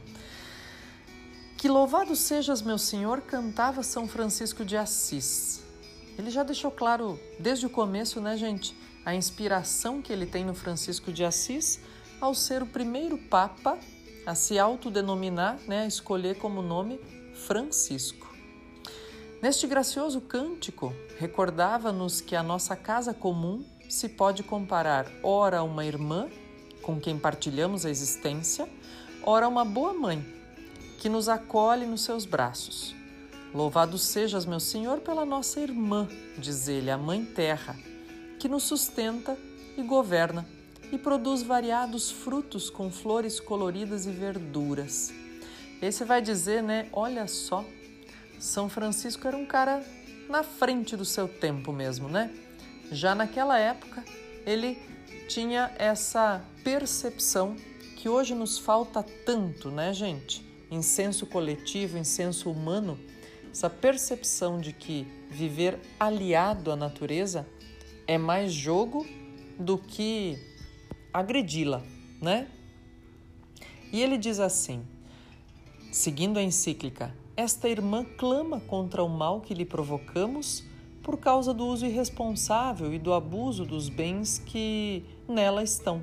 que 1.59 1.69
louvado 1.69 2.17
sejas, 2.17 2.63
meu 2.63 2.79
Senhor, 2.79 3.21
cantava 3.21 3.83
São 3.83 4.09
Francisco 4.09 4.65
de 4.65 4.77
Assis. 4.77 5.63
Ele 6.19 6.31
já 6.31 6.43
deixou 6.43 6.71
claro 6.71 7.21
desde 7.39 7.67
o 7.67 7.71
começo, 7.71 8.21
né, 8.21 8.37
gente, 8.37 8.75
a 9.07 9.15
inspiração 9.15 10.03
que 10.03 10.13
ele 10.13 10.27
tem 10.27 10.45
no 10.45 10.53
Francisco 10.53 11.13
de 11.13 11.25
Assis 11.25 11.81
ao 12.21 12.35
ser 12.35 12.61
o 12.61 12.67
primeiro 12.67 13.17
Papa 13.17 13.79
a 14.27 14.35
se 14.35 14.59
autodenominar, 14.59 15.61
né, 15.69 15.83
a 15.83 15.87
escolher 15.87 16.37
como 16.39 16.61
nome 16.61 16.99
Francisco. 17.47 18.27
Neste 19.41 19.65
gracioso 19.69 20.21
cântico, 20.21 20.93
recordava-nos 21.21 22.21
que 22.21 22.35
a 22.35 22.43
nossa 22.43 22.75
casa 22.75 23.15
comum 23.15 23.65
se 23.89 24.09
pode 24.09 24.43
comparar 24.43 25.07
ora 25.23 25.59
a 25.59 25.63
uma 25.63 25.85
irmã 25.85 26.29
com 26.83 26.99
quem 26.99 27.17
partilhamos 27.17 27.87
a 27.87 27.91
existência, 27.91 28.69
ora 29.23 29.47
a 29.47 29.49
uma 29.49 29.65
boa 29.65 29.93
mãe 29.93 30.25
que 30.99 31.09
nos 31.09 31.29
acolhe 31.29 31.87
nos 31.87 32.03
seus 32.03 32.25
braços. 32.25 32.93
Louvado 33.55 33.99
sejas, 33.99 34.45
meu 34.45 34.59
Senhor, 34.59 34.99
pela 34.99 35.25
nossa 35.25 35.61
irmã, 35.61 36.09
diz 36.37 36.67
ele, 36.67 36.91
a 36.91 36.99
Mãe 36.99 37.25
Terra, 37.25 37.77
que 38.39 38.49
nos 38.49 38.65
sustenta 38.65 39.37
e 39.77 39.83
governa 39.83 40.47
e 40.93 40.99
produz 40.99 41.43
variados 41.43 42.11
frutos 42.11 42.71
com 42.71 42.91
flores 42.91 43.41
coloridas 43.41 44.07
e 44.07 44.11
verduras. 44.11 45.13
E 45.81 45.91
você 45.91 46.05
vai 46.05 46.23
dizer, 46.23 46.63
né? 46.63 46.89
Olha 46.93 47.27
só, 47.27 47.65
São 48.39 48.69
Francisco 48.69 49.27
era 49.27 49.37
um 49.37 49.47
cara 49.47 49.85
na 50.29 50.43
frente 50.43 50.97
do 50.97 51.05
seu 51.05 51.29
tempo 51.29 51.73
mesmo, 51.73 52.09
né? 52.09 52.31
Já 52.91 53.15
naquela 53.15 53.59
época, 53.59 54.05
ele 54.47 54.79
tinha 55.29 55.73
essa 55.77 56.45
percepção 56.63 57.57
que 57.97 58.09
hoje 58.09 58.35
nos 58.35 58.59
falta 58.59 59.03
tanto, 59.03 59.71
né, 59.71 59.93
gente? 59.93 60.45
Em 60.71 60.83
senso 60.83 61.27
coletivo, 61.27 61.99
em 61.99 62.05
senso 62.05 62.51
humano, 62.51 62.99
essa 63.51 63.69
percepção 63.69 64.61
de 64.61 64.73
que 64.73 65.07
viver 65.31 65.79
aliado 65.99 66.71
à 66.71 66.77
natureza 66.77 67.47
é 68.07 68.17
mais 68.17 68.53
jogo 68.53 69.07
do 69.59 69.79
que 69.79 70.39
agredi-la, 71.13 71.83
né? 72.21 72.49
E 73.93 74.03
ele 74.03 74.19
diz 74.19 74.39
assim, 74.39 74.85
seguindo 75.91 76.39
a 76.39 76.43
encíclica: 76.43 77.15
Esta 77.37 77.69
irmã 77.69 78.05
clama 78.05 78.61
contra 78.61 79.03
o 79.03 79.09
mal 79.09 79.41
que 79.41 79.55
lhe 79.55 79.65
provocamos 79.65 80.65
por 81.03 81.19
causa 81.19 81.55
do 81.55 81.65
uso 81.65 81.87
irresponsável 81.87 82.93
e 82.93 82.99
do 82.99 83.13
abuso 83.13 83.65
dos 83.65 83.89
bens 83.89 84.39
que 84.39 85.05
nela 85.29 85.63
estão. 85.63 86.03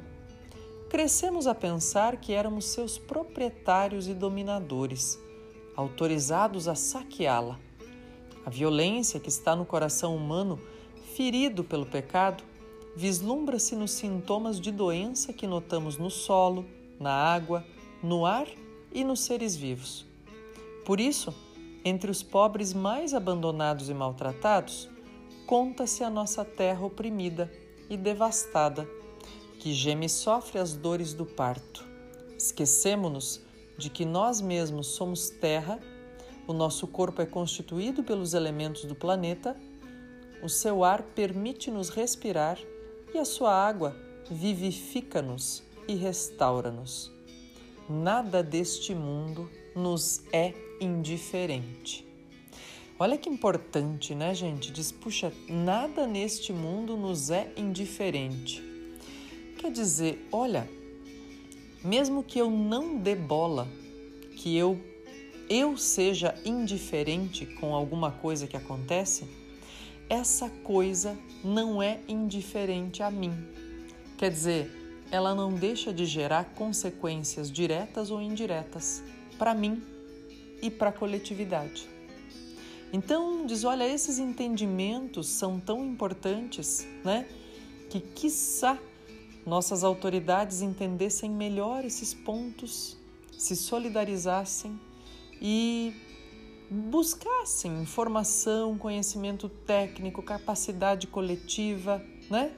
Crescemos 0.90 1.48
a 1.48 1.56
pensar 1.56 2.18
que 2.18 2.34
éramos 2.34 2.66
seus 2.66 2.98
proprietários 2.98 4.08
e 4.08 4.14
dominadores, 4.14 5.20
autorizados 5.76 6.68
a 6.68 6.76
saqueá-la. 6.76 7.60
A 8.46 8.50
violência 8.50 9.20
que 9.20 9.30
está 9.30 9.56
no 9.56 9.66
coração 9.66 10.16
humano, 10.16 10.60
ferido 11.16 11.64
pelo 11.64 11.86
pecado, 11.86 12.44
vislumbra-se 12.96 13.76
nos 13.76 13.92
sintomas 13.92 14.60
de 14.60 14.72
doença 14.72 15.32
que 15.32 15.46
notamos 15.46 15.98
no 15.98 16.10
solo, 16.10 16.66
na 17.00 17.12
água, 17.12 17.66
no 18.02 18.26
ar 18.26 18.48
e 18.92 19.04
nos 19.04 19.22
seres 19.22 19.56
vivos. 19.56 20.06
Por 20.86 21.00
isso, 21.00 21.34
entre 21.86 22.10
os 22.10 22.24
pobres 22.24 22.74
mais 22.74 23.14
abandonados 23.14 23.90
e 23.90 23.94
maltratados, 23.94 24.90
conta-se 25.46 26.04
a 26.04 26.10
nossa 26.10 26.44
terra 26.44 26.86
oprimida 26.86 27.52
e 27.90 27.96
devastada, 27.96 28.88
que 29.60 29.72
geme 29.72 30.08
e 30.08 30.10
sofre 30.10 30.60
as 30.60 30.74
dores 30.74 31.14
do 31.14 31.26
parto. 31.26 31.86
Esquecemos-nos 32.38 33.42
de 33.78 33.90
que 33.90 34.04
nós 34.04 34.42
mesmos 34.42 34.88
somos 34.88 35.30
terra, 35.30 35.80
o 36.48 36.54
nosso 36.54 36.88
corpo 36.88 37.22
é 37.22 37.26
constituído 37.26 38.04
pelos 38.04 38.34
elementos 38.34 38.84
do 38.86 38.96
planeta, 38.96 39.56
o 40.44 40.50
seu 40.50 40.84
ar 40.84 41.02
permite-nos 41.02 41.88
respirar 41.88 42.60
e 43.14 43.18
a 43.18 43.24
sua 43.24 43.54
água 43.54 43.96
vivifica-nos 44.30 45.64
e 45.88 45.96
restaura-nos. 45.96 47.10
Nada 47.90 48.44
deste 48.44 48.94
mundo 48.94 49.50
nos 49.74 50.22
é 50.34 50.54
indiferente. 50.82 52.06
Olha 53.00 53.18
que 53.18 53.30
importante, 53.30 54.14
né, 54.14 54.36
gente? 54.36 54.72
Diz, 54.72 54.92
puxa, 54.92 55.32
nada 55.48 56.06
neste 56.06 56.52
mundo 56.52 56.98
nos 56.98 57.30
é 57.30 57.52
indiferente. 57.56 58.62
Quer 59.58 59.72
dizer, 59.72 60.28
olha, 60.32 60.70
mesmo 61.84 62.24
que 62.24 62.40
eu 62.40 62.52
não 62.52 62.98
dê 62.98 63.16
bola, 63.16 63.68
que 64.36 64.56
eu 64.56 64.80
eu 65.50 65.78
seja 65.78 66.34
indiferente 66.46 67.46
com 67.46 67.76
alguma 67.76 68.12
coisa 68.12 68.48
que 68.48 68.56
acontece, 68.56 69.28
essa 70.10 70.50
coisa 70.64 71.18
não 71.44 71.82
é 71.82 72.00
indiferente 72.08 73.02
a 73.02 73.10
mim. 73.10 73.34
Quer 74.18 74.32
dizer, 74.32 74.72
ela 75.12 75.36
não 75.36 75.54
deixa 75.54 75.94
de 75.94 76.06
gerar 76.06 76.46
consequências 76.56 77.52
diretas 77.52 78.10
ou 78.10 78.22
indiretas 78.22 79.04
para 79.38 79.54
mim 79.54 79.84
e 80.62 80.72
para 80.72 80.90
a 80.90 80.94
coletividade. 80.94 81.88
Então, 82.92 83.46
diz: 83.46 83.64
olha, 83.64 83.88
esses 83.88 84.20
entendimentos 84.20 85.28
são 85.28 85.60
tão 85.60 85.86
importantes, 85.86 86.88
né? 87.04 87.28
Que, 87.90 88.00
quiçá, 88.00 88.78
nossas 89.46 89.84
autoridades 89.84 90.62
entendessem 90.62 91.30
melhor 91.30 91.84
esses 91.84 92.14
pontos, 92.14 92.98
se 93.38 93.56
solidarizassem 93.56 94.80
e 95.42 95.94
buscassem 96.74 97.82
informação, 97.82 98.78
conhecimento 98.78 99.48
técnico, 99.48 100.24
capacidade 100.24 101.06
coletiva, 101.06 102.04
né? 102.30 102.52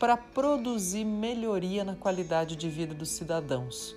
Para 0.00 0.16
produzir 0.16 1.04
melhoria 1.04 1.84
na 1.84 1.94
qualidade 1.94 2.56
de 2.56 2.68
vida 2.68 2.94
dos 2.94 3.10
cidadãos. 3.10 3.94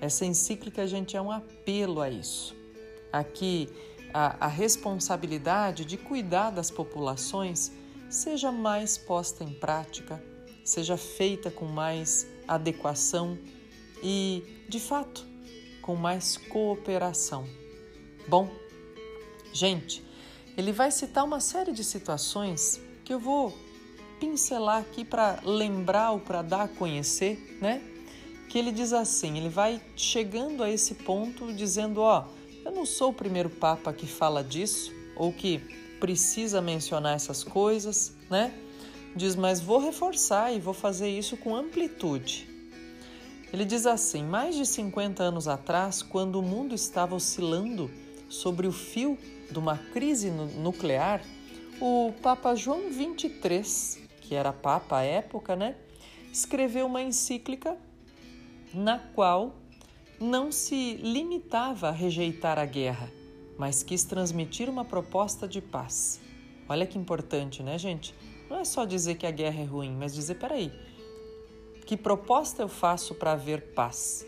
Essa 0.00 0.26
encíclica, 0.26 0.86
gente, 0.86 1.16
é 1.16 1.22
um 1.22 1.30
apelo 1.30 2.00
a 2.00 2.10
isso. 2.10 2.54
Aqui, 3.12 3.68
a, 4.12 4.46
a 4.46 4.48
responsabilidade 4.48 5.84
de 5.84 5.96
cuidar 5.96 6.50
das 6.50 6.70
populações 6.70 7.70
seja 8.08 8.50
mais 8.50 8.98
posta 8.98 9.44
em 9.44 9.52
prática, 9.52 10.22
seja 10.64 10.96
feita 10.96 11.50
com 11.50 11.66
mais 11.66 12.26
adequação 12.48 13.38
e, 14.02 14.42
de 14.68 14.80
fato, 14.80 15.24
com 15.80 15.94
mais 15.94 16.36
cooperação. 16.36 17.46
Bom, 18.28 18.50
Gente, 19.52 20.02
ele 20.56 20.72
vai 20.72 20.90
citar 20.90 21.24
uma 21.24 21.40
série 21.40 21.72
de 21.72 21.82
situações 21.82 22.80
que 23.04 23.12
eu 23.12 23.18
vou 23.18 23.56
pincelar 24.20 24.80
aqui 24.80 25.04
para 25.04 25.40
lembrar 25.44 26.12
ou 26.12 26.20
para 26.20 26.42
dar 26.42 26.62
a 26.62 26.68
conhecer, 26.68 27.58
né? 27.60 27.82
Que 28.48 28.58
ele 28.58 28.70
diz 28.70 28.92
assim, 28.92 29.38
ele 29.38 29.48
vai 29.48 29.80
chegando 29.96 30.62
a 30.62 30.70
esse 30.70 30.94
ponto 30.94 31.52
dizendo, 31.52 32.00
ó, 32.00 32.26
eu 32.64 32.72
não 32.72 32.84
sou 32.84 33.10
o 33.10 33.14
primeiro 33.14 33.48
papa 33.48 33.92
que 33.92 34.06
fala 34.06 34.44
disso 34.44 34.92
ou 35.16 35.32
que 35.32 35.58
precisa 35.98 36.60
mencionar 36.60 37.14
essas 37.14 37.42
coisas, 37.42 38.12
né? 38.28 38.52
Diz, 39.14 39.34
mas 39.34 39.60
vou 39.60 39.78
reforçar 39.78 40.52
e 40.52 40.60
vou 40.60 40.74
fazer 40.74 41.08
isso 41.08 41.36
com 41.36 41.54
amplitude. 41.54 42.48
Ele 43.52 43.64
diz 43.64 43.86
assim: 43.86 44.22
mais 44.22 44.54
de 44.54 44.64
50 44.64 45.22
anos 45.22 45.48
atrás, 45.48 46.02
quando 46.02 46.36
o 46.36 46.42
mundo 46.42 46.74
estava 46.74 47.14
oscilando 47.14 47.90
sobre 48.30 48.66
o 48.66 48.72
fio 48.72 49.18
de 49.50 49.58
uma 49.58 49.76
crise 49.76 50.30
nuclear, 50.30 51.20
o 51.80 52.14
Papa 52.22 52.54
João 52.54 52.82
XXIII, 52.90 54.06
que 54.22 54.34
era 54.34 54.52
Papa 54.52 54.98
à 54.98 55.02
época, 55.02 55.56
né, 55.56 55.74
escreveu 56.32 56.86
uma 56.86 57.02
encíclica 57.02 57.76
na 58.72 58.98
qual 58.98 59.56
não 60.20 60.52
se 60.52 60.94
limitava 60.94 61.88
a 61.88 61.92
rejeitar 61.92 62.58
a 62.58 62.64
guerra, 62.64 63.10
mas 63.58 63.82
quis 63.82 64.04
transmitir 64.04 64.68
uma 64.68 64.84
proposta 64.84 65.48
de 65.48 65.60
paz. 65.60 66.20
Olha 66.68 66.86
que 66.86 66.96
importante, 66.96 67.62
né, 67.62 67.76
gente? 67.76 68.14
Não 68.48 68.58
é 68.58 68.64
só 68.64 68.84
dizer 68.84 69.16
que 69.16 69.26
a 69.26 69.30
guerra 69.30 69.62
é 69.62 69.64
ruim, 69.64 69.96
mas 69.98 70.14
dizer, 70.14 70.36
peraí, 70.36 70.72
que 71.84 71.96
proposta 71.96 72.62
eu 72.62 72.68
faço 72.68 73.14
para 73.14 73.32
haver 73.32 73.72
paz? 73.74 74.24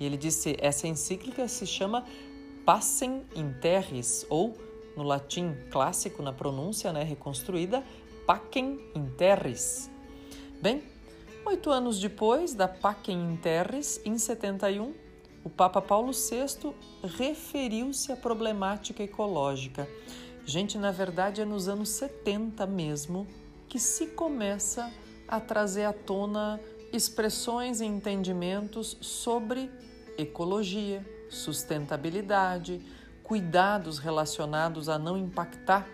E 0.00 0.04
ele 0.04 0.16
disse, 0.16 0.56
essa 0.58 0.88
encíclica 0.88 1.46
se 1.46 1.66
chama 1.66 2.04
passem 2.68 3.24
in 3.34 3.50
terris, 3.62 4.26
ou, 4.28 4.54
no 4.94 5.02
latim 5.02 5.56
clássico, 5.70 6.22
na 6.22 6.34
pronúncia 6.34 6.92
né, 6.92 7.02
reconstruída, 7.02 7.82
pacem 8.26 8.78
in 8.94 9.08
terris. 9.16 9.90
Bem, 10.60 10.82
oito 11.46 11.70
anos 11.70 11.98
depois 11.98 12.52
da 12.52 12.68
pacem 12.68 13.18
in 13.18 13.36
terris, 13.38 14.02
em 14.04 14.18
71, 14.18 14.92
o 15.42 15.48
Papa 15.48 15.80
Paulo 15.80 16.12
VI 16.12 16.74
referiu-se 17.16 18.12
à 18.12 18.16
problemática 18.18 19.02
ecológica. 19.02 19.88
Gente, 20.44 20.76
na 20.76 20.90
verdade 20.90 21.40
é 21.40 21.46
nos 21.46 21.68
anos 21.68 21.88
70 21.88 22.66
mesmo 22.66 23.26
que 23.66 23.78
se 23.78 24.08
começa 24.08 24.92
a 25.26 25.40
trazer 25.40 25.84
à 25.84 25.92
tona 25.94 26.60
expressões 26.92 27.80
e 27.80 27.86
entendimentos 27.86 28.98
sobre 29.00 29.70
ecologia, 30.18 31.02
sustentabilidade, 31.28 32.80
cuidados 33.22 33.98
relacionados 33.98 34.88
a 34.88 34.98
não 34.98 35.16
impactar, 35.16 35.86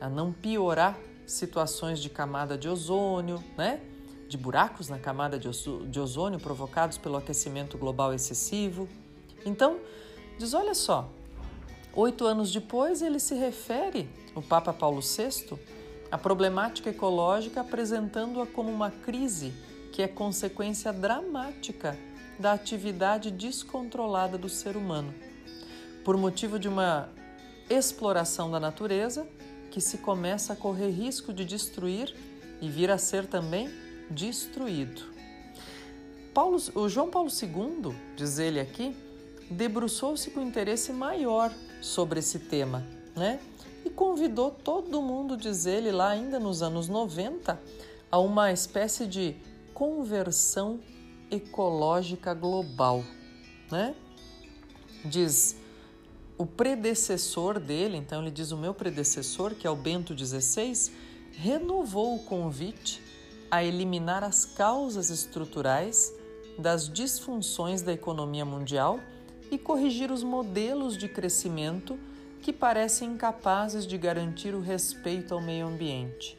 a 0.00 0.08
não 0.08 0.32
piorar 0.32 0.98
situações 1.26 2.00
de 2.00 2.08
camada 2.08 2.56
de 2.56 2.68
ozônio, 2.68 3.42
né? 3.56 3.80
de 4.28 4.36
buracos 4.36 4.88
na 4.88 4.98
camada 4.98 5.38
de 5.38 6.00
ozônio 6.00 6.38
provocados 6.38 6.98
pelo 6.98 7.16
aquecimento 7.16 7.78
global 7.78 8.12
excessivo. 8.12 8.88
Então, 9.44 9.78
diz: 10.38 10.54
olha 10.54 10.74
só, 10.74 11.10
oito 11.94 12.26
anos 12.26 12.52
depois 12.52 13.02
ele 13.02 13.18
se 13.18 13.34
refere, 13.34 14.08
o 14.34 14.42
Papa 14.42 14.72
Paulo 14.72 15.00
VI, 15.00 15.58
à 16.10 16.18
problemática 16.18 16.90
ecológica, 16.90 17.62
apresentando-a 17.62 18.46
como 18.46 18.70
uma 18.70 18.90
crise 18.90 19.52
que 19.92 20.02
é 20.02 20.08
consequência 20.08 20.92
dramática 20.92 21.96
da 22.38 22.52
atividade 22.52 23.30
descontrolada 23.30 24.38
do 24.38 24.48
ser 24.48 24.76
humano, 24.76 25.14
por 26.04 26.16
motivo 26.16 26.58
de 26.58 26.68
uma 26.68 27.08
exploração 27.68 28.50
da 28.50 28.60
natureza 28.60 29.26
que 29.70 29.80
se 29.80 29.98
começa 29.98 30.52
a 30.52 30.56
correr 30.56 30.90
risco 30.90 31.32
de 31.32 31.44
destruir 31.44 32.14
e 32.60 32.68
vir 32.68 32.90
a 32.90 32.98
ser 32.98 33.26
também 33.26 33.68
destruído. 34.10 35.02
Paulo, 36.32 36.56
o 36.74 36.88
João 36.88 37.10
Paulo 37.10 37.28
II, 37.30 37.94
diz 38.16 38.38
ele 38.38 38.60
aqui, 38.60 38.96
debruçou-se 39.50 40.30
com 40.30 40.40
interesse 40.40 40.92
maior 40.92 41.52
sobre 41.80 42.20
esse 42.20 42.38
tema, 42.38 42.86
né? 43.14 43.40
E 43.84 43.90
convidou 43.90 44.50
todo 44.50 45.02
mundo, 45.02 45.36
diz 45.36 45.66
ele, 45.66 45.90
lá 45.90 46.10
ainda 46.10 46.38
nos 46.38 46.62
anos 46.62 46.88
90, 46.88 47.60
a 48.10 48.18
uma 48.18 48.52
espécie 48.52 49.06
de 49.06 49.36
conversão 49.74 50.80
ecológica 51.30 52.34
global, 52.34 53.04
né? 53.70 53.94
Diz 55.04 55.56
o 56.38 56.46
predecessor 56.46 57.58
dele, 57.58 57.96
então 57.96 58.22
ele 58.22 58.30
diz 58.30 58.52
o 58.52 58.56
meu 58.56 58.72
predecessor, 58.72 59.54
que 59.54 59.66
é 59.66 59.70
o 59.70 59.76
Bento 59.76 60.16
XVI, 60.16 60.92
renovou 61.32 62.14
o 62.14 62.20
convite 62.20 63.02
a 63.50 63.64
eliminar 63.64 64.22
as 64.22 64.44
causas 64.44 65.10
estruturais 65.10 66.14
das 66.58 66.88
disfunções 66.88 67.82
da 67.82 67.92
economia 67.92 68.44
mundial 68.44 69.00
e 69.50 69.58
corrigir 69.58 70.12
os 70.12 70.22
modelos 70.22 70.96
de 70.96 71.08
crescimento 71.08 71.98
que 72.40 72.52
parecem 72.52 73.12
incapazes 73.12 73.86
de 73.86 73.98
garantir 73.98 74.54
o 74.54 74.60
respeito 74.60 75.34
ao 75.34 75.40
meio 75.40 75.66
ambiente. 75.66 76.37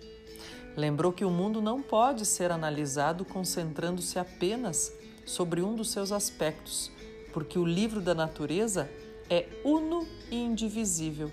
Lembrou 0.75 1.12
que 1.12 1.25
o 1.25 1.29
mundo 1.29 1.62
não 1.62 1.82
pode 1.82 2.25
ser 2.25 2.51
analisado 2.51 3.25
concentrando-se 3.25 4.17
apenas 4.17 4.93
sobre 5.25 5.62
um 5.62 5.75
dos 5.75 5.91
seus 5.91 6.12
aspectos, 6.12 6.91
porque 7.34 7.60
o 7.60 7.65
livro 7.65 8.01
da 8.01 8.15
natureza 8.15 8.89
é 9.29 9.45
uno 9.63 10.08
e 10.32 10.38
indivisível, 10.38 11.32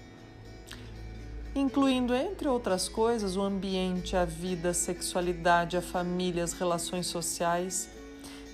incluindo, 1.55 2.15
entre 2.15 2.47
outras 2.49 2.89
coisas, 2.89 3.37
o 3.37 3.41
ambiente, 3.41 4.15
a 4.15 4.25
vida, 4.25 4.71
a 4.71 4.75
sexualidade, 4.75 5.77
a 5.77 5.83
família, 5.83 6.45
as 6.45 6.53
relações 6.53 7.07
sociais 7.07 7.89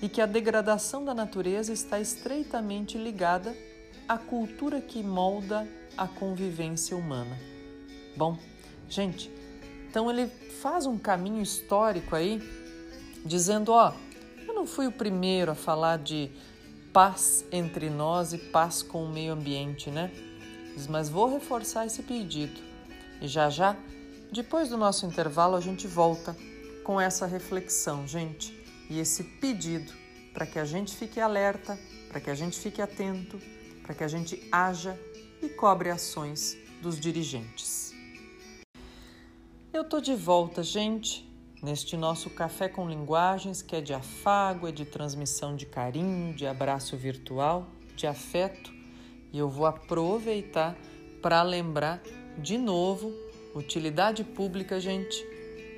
e 0.01 0.09
que 0.09 0.21
a 0.21 0.27
degradação 0.27 1.05
da 1.05 1.15
natureza 1.15 1.73
está 1.73 1.99
estreitamente 1.99 2.97
ligada 2.97 3.57
à 4.09 4.17
cultura 4.19 4.81
que 4.81 5.03
molda 5.03 5.67
a 5.97 6.07
convivência 6.07 6.97
humana. 6.97 7.37
Bom, 8.17 8.39
gente, 8.89 9.31
então 9.93 10.11
ele 10.11 10.27
faz 10.63 10.87
um 10.87 10.97
caminho 10.97 11.43
histórico 11.43 12.17
aí, 12.17 12.41
dizendo: 13.27 13.73
ó, 13.73 13.93
eu 14.49 14.55
não 14.55 14.67
fui 14.67 14.87
o 14.87 14.93
primeiro 14.93 15.53
a 15.53 15.55
falar 15.55 15.99
de 15.99 16.31
paz 16.95 17.45
entre 17.53 17.91
nós 17.91 18.33
e 18.33 18.39
paz 18.39 18.83
com 18.83 19.05
o 19.05 19.13
meio 19.13 19.35
ambiente, 19.35 19.91
né? 19.91 20.11
Mas 20.89 21.11
vou 21.11 21.31
reforçar 21.31 21.85
esse 21.85 22.03
pedido. 22.03 22.59
E 23.21 23.29
já 23.29 23.51
já, 23.51 23.77
depois 24.33 24.71
do 24.71 24.79
nosso 24.79 25.05
intervalo, 25.05 25.57
a 25.57 25.61
gente 25.61 25.87
volta 25.87 26.35
com 26.83 26.99
essa 26.99 27.27
reflexão, 27.27 28.09
gente 28.09 28.63
e 28.89 28.99
esse 28.99 29.23
pedido 29.23 29.93
para 30.33 30.47
que 30.47 30.59
a 30.59 30.65
gente 30.65 30.97
fique 30.97 31.21
alerta, 31.21 31.79
para 32.09 32.19
que 32.19 32.31
a 32.31 32.35
gente 32.35 32.59
fique 32.59 32.81
atento, 32.81 33.39
para 33.83 33.95
que 33.95 34.03
a 34.03 34.09
gente 34.09 34.43
haja 34.51 34.99
e 35.43 35.51
cobre 35.51 35.91
ações 35.91 36.57
dos 36.81 36.99
dirigentes. 36.99 37.92
Eu 39.73 39.85
tô 39.85 40.03
de 40.03 40.15
volta, 40.15 40.63
gente, 40.63 41.27
neste 41.63 41.97
nosso 41.97 42.29
café 42.29 42.69
com 42.69 42.87
linguagens 42.87 43.63
que 43.63 43.75
é 43.75 43.81
de 43.81 43.95
afago, 43.95 44.69
é 44.69 44.71
de 44.71 44.85
transmissão 44.85 45.57
de 45.57 45.65
carinho, 45.65 46.35
de 46.35 46.47
abraço 46.47 46.95
virtual, 46.95 47.67
de 47.97 48.07
afeto, 48.07 48.71
e 49.33 49.39
eu 49.39 49.49
vou 49.49 49.65
aproveitar 49.65 50.77
para 51.23 51.43
lembrar 51.43 52.03
de 52.37 52.59
novo 52.59 53.15
utilidade 53.55 54.23
pública, 54.23 54.79
gente, 54.79 55.25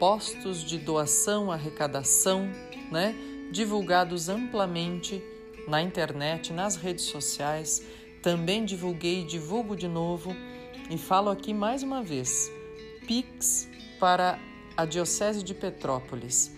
postos 0.00 0.64
de 0.64 0.76
doação, 0.76 1.52
arrecadação, 1.52 2.50
né? 2.90 3.14
divulgados 3.52 4.28
amplamente 4.28 5.22
na 5.68 5.80
internet, 5.80 6.52
nas 6.52 6.74
redes 6.74 7.04
sociais. 7.04 7.80
Também 8.20 8.64
divulguei 8.64 9.20
e 9.20 9.24
divulgo 9.24 9.76
de 9.76 9.86
novo 9.86 10.34
e 10.90 10.98
falo 10.98 11.30
aqui 11.30 11.54
mais 11.54 11.84
uma 11.84 12.02
vez: 12.02 12.50
Pix 13.06 13.68
para 14.00 14.38
a 14.76 14.84
Diocese 14.84 15.42
de 15.42 15.54
Petrópolis, 15.54 16.50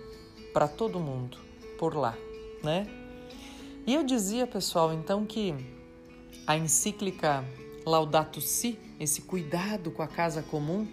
para 0.54 0.68
todo 0.68 1.00
mundo 1.00 1.38
por 1.78 1.96
lá, 1.96 2.16
né? 2.64 2.99
E 3.90 3.96
eu 3.96 4.04
dizia, 4.04 4.46
pessoal, 4.46 4.94
então 4.94 5.26
que 5.26 5.52
a 6.46 6.56
encíclica 6.56 7.44
Laudato 7.84 8.40
Si, 8.40 8.78
esse 9.00 9.24
cuidado 9.24 9.90
com 9.90 10.04
a 10.04 10.08
casa 10.08 10.44
comum, 10.44 10.88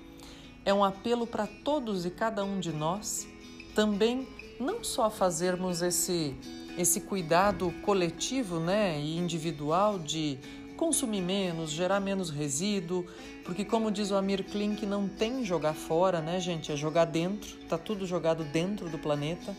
é 0.64 0.72
um 0.72 0.82
apelo 0.82 1.26
para 1.26 1.46
todos 1.46 2.06
e 2.06 2.10
cada 2.10 2.42
um 2.42 2.58
de 2.58 2.72
nós 2.72 3.28
também 3.74 4.26
não 4.58 4.82
só 4.82 5.10
fazermos 5.10 5.82
esse 5.82 6.34
esse 6.78 7.02
cuidado 7.02 7.70
coletivo, 7.82 8.58
né, 8.58 8.98
e 8.98 9.18
individual 9.18 9.98
de 9.98 10.38
consumir 10.78 11.20
menos, 11.20 11.72
gerar 11.72 12.00
menos 12.00 12.30
resíduo, 12.30 13.04
porque 13.44 13.62
como 13.62 13.90
diz 13.90 14.10
o 14.10 14.16
Amir 14.16 14.42
Klink, 14.42 14.86
não 14.86 15.06
tem 15.06 15.44
jogar 15.44 15.74
fora, 15.74 16.22
né, 16.22 16.40
gente? 16.40 16.72
É 16.72 16.76
jogar 16.76 17.04
dentro, 17.04 17.58
tá 17.68 17.76
tudo 17.76 18.06
jogado 18.06 18.42
dentro 18.42 18.88
do 18.88 18.98
planeta. 18.98 19.54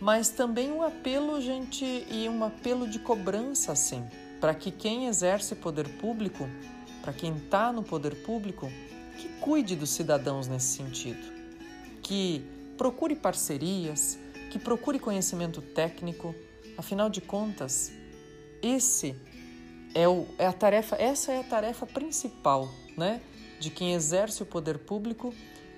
Mas 0.00 0.30
também 0.30 0.72
um 0.72 0.82
apelo, 0.82 1.40
gente, 1.42 1.84
e 1.84 2.26
um 2.28 2.42
apelo 2.42 2.88
de 2.88 2.98
cobrança, 2.98 3.72
assim, 3.72 4.02
para 4.40 4.54
que 4.54 4.70
quem 4.70 5.06
exerce 5.06 5.54
poder 5.54 5.86
público, 5.98 6.48
para 7.02 7.12
quem 7.12 7.36
está 7.36 7.70
no 7.70 7.82
poder 7.82 8.14
público, 8.22 8.72
que 9.18 9.28
cuide 9.40 9.76
dos 9.76 9.90
cidadãos 9.90 10.48
nesse 10.48 10.78
sentido, 10.78 11.20
que 12.02 12.42
procure 12.78 13.14
parcerias, 13.14 14.18
que 14.50 14.58
procure 14.58 14.98
conhecimento 14.98 15.60
técnico. 15.60 16.34
Afinal 16.78 17.10
de 17.10 17.20
contas, 17.20 17.92
esse 18.62 19.14
é, 19.94 20.08
o, 20.08 20.26
é 20.38 20.46
a 20.46 20.52
tarefa, 20.52 20.96
essa 20.96 21.32
é 21.32 21.40
a 21.40 21.44
tarefa 21.44 21.84
principal, 21.84 22.70
né, 22.96 23.20
de 23.58 23.68
quem 23.68 23.92
exerce 23.92 24.42
o 24.42 24.46
poder 24.46 24.78
público, 24.78 25.34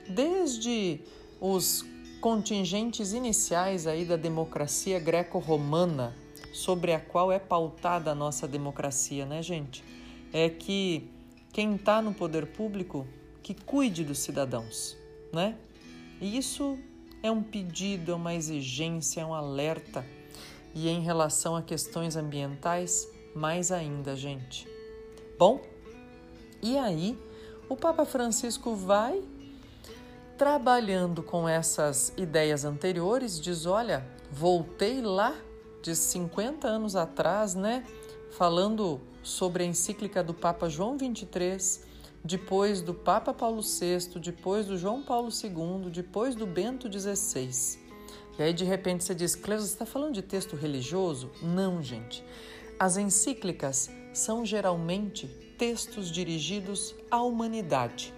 desde 0.09 1.01
os 1.41 1.85
contingentes 2.23 3.13
iniciais 3.13 3.85
aí 3.89 4.05
da 4.05 4.17
democracia 4.17 5.01
greco-romana, 5.01 6.15
sobre 6.53 6.93
a 6.93 7.01
qual 7.01 7.33
é 7.33 7.39
pautada 7.41 8.13
a 8.13 8.15
nossa 8.15 8.47
democracia, 8.47 9.27
né, 9.27 9.43
gente? 9.43 9.83
É 10.33 10.49
que 10.49 11.11
quem 11.53 11.75
está 11.75 12.01
no 12.01 12.15
poder 12.15 12.47
público 12.47 13.05
que 13.43 13.53
cuide 13.53 14.05
dos 14.05 14.21
cidadãos, 14.21 14.97
né? 15.33 15.57
E 16.21 16.39
isso 16.39 16.79
é 17.25 17.31
um 17.31 17.43
pedido, 17.43 18.13
é 18.13 18.15
uma 18.15 18.35
exigência, 18.35 19.23
é 19.23 19.27
um 19.27 19.35
alerta. 19.35 20.07
E 20.77 20.89
em 20.89 21.01
relação 21.01 21.57
a 21.57 21.63
questões 21.63 22.15
ambientais, 22.15 23.05
mais 23.35 23.73
ainda, 23.73 24.15
gente. 24.15 24.69
Bom, 25.37 25.61
e 26.63 26.79
aí 26.79 27.19
o 27.69 27.75
Papa 27.75 28.05
Francisco 28.05 28.77
vai 28.77 29.21
trabalhando 30.37 31.23
com 31.23 31.49
essas 31.49 32.13
ideias 32.17 32.65
anteriores, 32.65 33.41
diz: 33.41 33.67
olha, 33.67 34.05
voltei 34.31 35.01
lá 35.01 35.35
de 35.83 35.95
50 35.95 36.67
anos 36.67 36.97
atrás, 36.97 37.55
né? 37.55 37.85
Falando 38.31 39.01
sobre 39.23 39.63
a 39.63 39.67
encíclica 39.67 40.23
do 40.23 40.33
Papa 40.33 40.69
João 40.69 40.97
23, 40.97 41.85
depois 42.25 42.81
do 42.81 42.95
Papa 42.95 43.35
Paulo 43.35 43.63
VI, 43.63 44.19
depois 44.21 44.67
do 44.67 44.79
João 44.79 45.03
Paulo 45.03 45.29
II, 45.29 45.91
depois 45.91 46.35
do 46.35 46.47
Bento 46.47 46.91
XVI. 46.91 47.79
E 48.39 48.43
aí 48.43 48.53
de 48.53 48.65
repente 48.65 49.05
você 49.05 49.15
diz, 49.15 49.35
Cleusa, 49.35 49.67
você 49.67 49.73
está 49.75 49.87
falando 49.87 50.15
de 50.15 50.23
texto 50.23 50.57
religioso? 50.57 51.31
Não, 51.43 51.83
gente. 51.83 52.25
As 52.79 52.97
encíclicas 52.97 53.91
são 54.13 54.45
geralmente 54.45 55.29
textos 55.59 56.11
dirigidos 56.11 56.95
à 57.11 57.23
humanidade. 57.23 58.15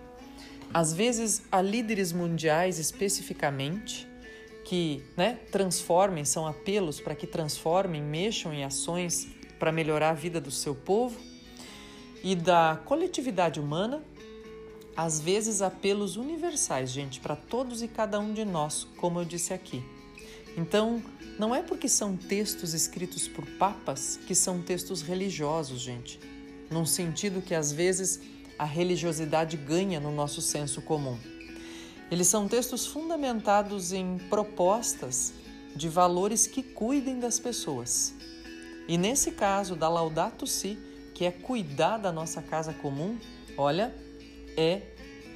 Às 0.75 0.93
vezes 0.93 1.43
a 1.53 1.63
líderes 1.63 2.13
mundiais 2.13 2.81
especificamente, 2.81 4.09
que 4.65 5.05
né, 5.17 5.39
transformem, 5.53 6.25
são 6.25 6.49
apelos 6.49 7.01
para 7.01 7.15
que 7.15 7.29
transformem, 7.29 8.03
mexam 8.03 8.53
em 8.53 8.65
ações 8.65 9.29
para 9.57 9.71
melhorar 9.71 10.11
a 10.11 10.15
vida 10.15 10.41
do 10.41 10.51
seu 10.51 10.75
povo 10.75 11.17
e 12.25 12.35
da 12.35 12.81
coletividade 12.85 13.61
humana, 13.61 14.03
às 14.97 15.21
vezes 15.21 15.63
apelos 15.63 16.17
universais, 16.17 16.91
gente, 16.91 17.21
para 17.21 17.37
todos 17.37 17.81
e 17.81 17.87
cada 17.87 18.19
um 18.19 18.33
de 18.33 18.45
nós, 18.45 18.85
como 18.97 19.21
eu 19.21 19.25
disse 19.25 19.55
aqui. 19.55 19.81
Então, 20.57 21.01
não 21.39 21.55
é 21.55 21.63
porque 21.63 21.89
são 21.89 22.17
textos 22.17 22.75
escritos 22.75 23.29
por 23.29 23.47
papas 23.59 24.19
que 24.27 24.35
são 24.35 24.61
textos 24.61 25.03
religiosos, 25.03 25.81
gente. 25.81 26.19
Num 26.69 26.87
sentido 26.87 27.41
que 27.41 27.55
às 27.55 27.71
vezes 27.71 28.21
a 28.59 28.65
religiosidade 28.65 29.57
ganha 29.57 29.99
no 30.01 30.13
nosso 30.13 30.41
senso 30.41 30.83
comum. 30.83 31.19
Eles 32.11 32.29
são 32.29 32.47
textos 32.47 32.87
fundamentados 32.87 33.93
em 33.93 34.19
propostas 34.31 35.33
de 35.75 35.89
valores 35.89 36.47
que 36.47 36.63
cuidem 36.63 37.19
das 37.19 37.39
pessoas. 37.39 38.15
E 38.87 38.97
nesse 38.97 39.33
caso 39.33 39.75
da 39.75 39.89
Laudato 39.89 40.47
Si, 40.47 40.79
que 41.15 41.25
é 41.25 41.31
cuidar 41.31 41.99
da 41.99 42.13
nossa 42.13 42.43
casa 42.43 42.73
comum, 42.73 43.19
olha, 43.57 43.95
é 44.57 44.83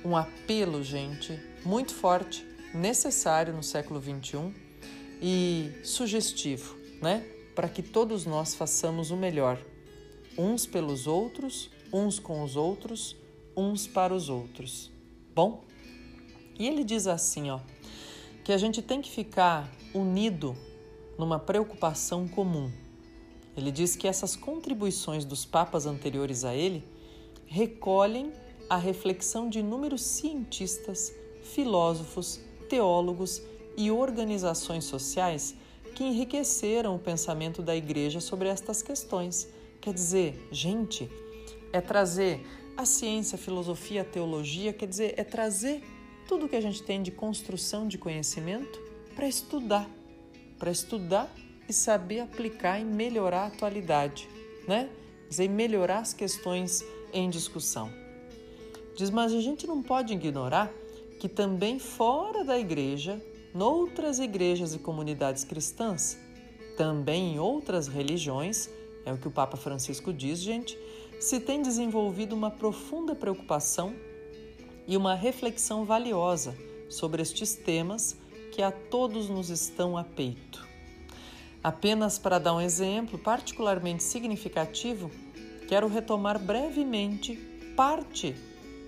um 0.04 0.16
apelo, 0.16 0.82
gente, 0.82 1.38
muito 1.64 1.94
forte, 1.94 2.46
necessário 2.74 3.52
no 3.52 3.62
século 3.62 4.00
XXI 4.00 4.54
e 5.20 5.72
sugestivo, 5.82 6.76
né? 7.00 7.26
Para 7.54 7.68
que 7.68 7.82
todos 7.82 8.24
nós 8.24 8.54
façamos 8.54 9.10
o 9.10 9.16
melhor, 9.16 9.58
uns 10.36 10.66
pelos 10.66 11.06
outros, 11.06 11.70
uns 11.92 12.18
com 12.18 12.42
os 12.42 12.56
outros, 12.56 13.16
uns 13.56 13.86
para 13.86 14.14
os 14.14 14.28
outros. 14.28 14.90
Bom? 15.34 15.64
E 16.58 16.66
ele 16.66 16.84
diz 16.84 17.06
assim, 17.06 17.50
ó, 17.50 17.60
que 18.44 18.52
a 18.52 18.58
gente 18.58 18.82
tem 18.82 19.00
que 19.00 19.10
ficar 19.10 19.70
unido 19.94 20.56
numa 21.18 21.38
preocupação 21.38 22.26
comum. 22.26 22.70
Ele 23.56 23.70
diz 23.70 23.96
que 23.96 24.06
essas 24.06 24.36
contribuições 24.36 25.24
dos 25.24 25.44
papas 25.44 25.86
anteriores 25.86 26.44
a 26.44 26.54
ele 26.54 26.84
recolhem 27.46 28.32
a 28.68 28.76
reflexão 28.76 29.48
de 29.48 29.60
inúmeros 29.60 30.02
cientistas, 30.02 31.12
filósofos, 31.42 32.40
teólogos 32.68 33.42
e 33.76 33.90
organizações 33.90 34.84
sociais 34.84 35.54
que 35.94 36.04
enriqueceram 36.04 36.94
o 36.94 36.98
pensamento 36.98 37.62
da 37.62 37.74
igreja 37.74 38.20
sobre 38.20 38.48
estas 38.48 38.82
questões. 38.82 39.48
Quer 39.80 39.94
dizer, 39.94 40.48
gente, 40.52 41.10
é 41.72 41.80
trazer 41.80 42.46
a 42.76 42.84
ciência, 42.84 43.36
a 43.36 43.38
filosofia, 43.38 44.02
a 44.02 44.04
teologia, 44.04 44.72
quer 44.72 44.86
dizer, 44.86 45.14
é 45.16 45.24
trazer 45.24 45.82
tudo 46.28 46.48
que 46.48 46.56
a 46.56 46.60
gente 46.60 46.82
tem 46.82 47.02
de 47.02 47.10
construção 47.10 47.88
de 47.88 47.98
conhecimento 47.98 48.80
para 49.16 49.26
estudar, 49.26 49.88
para 50.58 50.70
estudar 50.70 51.28
e 51.68 51.72
saber 51.72 52.20
aplicar 52.20 52.80
e 52.80 52.84
melhorar 52.84 53.42
a 53.42 53.46
atualidade, 53.46 54.28
né? 54.66 54.88
Quer 55.24 55.28
dizer, 55.30 55.48
melhorar 55.48 55.98
as 55.98 56.14
questões 56.14 56.84
em 57.12 57.28
discussão. 57.28 57.90
Diz, 58.96 59.10
mas 59.10 59.32
a 59.32 59.40
gente 59.40 59.66
não 59.66 59.82
pode 59.82 60.12
ignorar 60.12 60.72
que 61.18 61.28
também 61.28 61.78
fora 61.78 62.44
da 62.44 62.58
igreja, 62.58 63.20
noutras 63.54 64.18
igrejas 64.18 64.74
e 64.74 64.78
comunidades 64.78 65.44
cristãs, 65.44 66.18
também 66.76 67.34
em 67.34 67.38
outras 67.38 67.88
religiões, 67.88 68.70
é 69.04 69.12
o 69.12 69.18
que 69.18 69.26
o 69.26 69.30
Papa 69.30 69.56
Francisco 69.56 70.12
diz, 70.12 70.38
gente, 70.38 70.78
se 71.18 71.40
tem 71.40 71.60
desenvolvido 71.60 72.34
uma 72.34 72.50
profunda 72.50 73.14
preocupação 73.14 73.94
e 74.86 74.96
uma 74.96 75.14
reflexão 75.14 75.84
valiosa 75.84 76.56
sobre 76.88 77.22
estes 77.22 77.54
temas 77.54 78.16
que 78.52 78.62
a 78.62 78.70
todos 78.70 79.28
nos 79.28 79.50
estão 79.50 79.96
a 79.96 80.04
peito. 80.04 80.66
Apenas 81.62 82.18
para 82.18 82.38
dar 82.38 82.54
um 82.54 82.60
exemplo 82.60 83.18
particularmente 83.18 84.02
significativo, 84.02 85.10
quero 85.68 85.88
retomar 85.88 86.38
brevemente 86.38 87.36
parte 87.76 88.34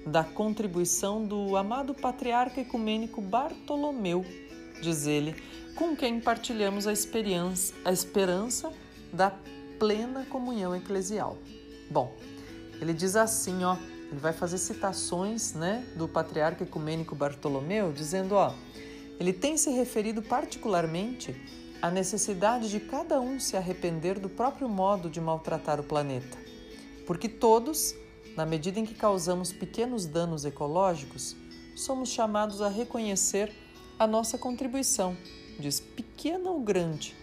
da 0.07 0.25
contribuição 0.25 1.25
do 1.25 1.57
amado 1.57 1.95
patriarca 1.95 2.61
ecumênico 2.61 3.21
Bartolomeu, 3.21 4.25
diz 4.81 5.07
ele, 5.07 5.35
com 5.75 5.95
quem 5.95 6.21
partilhamos 6.21 6.87
a, 6.87 6.93
a 7.85 7.93
esperança 7.93 8.73
da 9.13 9.33
plena 9.79 10.25
comunhão 10.27 10.75
eclesial. 10.75 11.37
Bom, 11.91 12.15
ele 12.81 12.95
diz 12.95 13.17
assim, 13.17 13.65
ó, 13.65 13.77
ele 14.11 14.21
vai 14.21 14.33
fazer 14.33 14.59
citações 14.59 15.55
né, 15.55 15.87
do 15.97 16.09
patriarca 16.09 16.65
ecumênico 16.65 17.15
Bartolomeu, 17.15 17.93
dizendo: 17.93 18.35
ó, 18.35 18.55
ele 19.19 19.33
tem 19.33 19.57
se 19.57 19.71
referido 19.71 20.23
particularmente 20.23 21.35
à 21.81 21.91
necessidade 21.91 22.69
de 22.69 22.81
cada 22.81 23.21
um 23.21 23.39
se 23.39 23.57
arrepender 23.57 24.19
do 24.19 24.29
próprio 24.29 24.69
modo 24.69 25.09
de 25.09 25.21
maltratar 25.21 25.79
o 25.79 25.85
planeta. 25.85 26.39
Porque 27.07 27.29
todos, 27.29 27.95
na 28.37 28.45
medida 28.45 28.81
em 28.81 28.87
que 28.87 28.95
causamos 28.95 29.53
pequenos 29.53 30.07
danos 30.07 30.45
ecológicos, 30.45 31.37
somos 31.77 32.09
chamados 32.09 32.61
a 32.61 32.69
reconhecer 32.69 33.53
a 33.99 34.07
nossa 34.07 34.37
contribuição, 34.37 35.17
diz 35.59 35.81
pequena 35.81 36.51
ou 36.51 36.61
grande, 36.61 37.17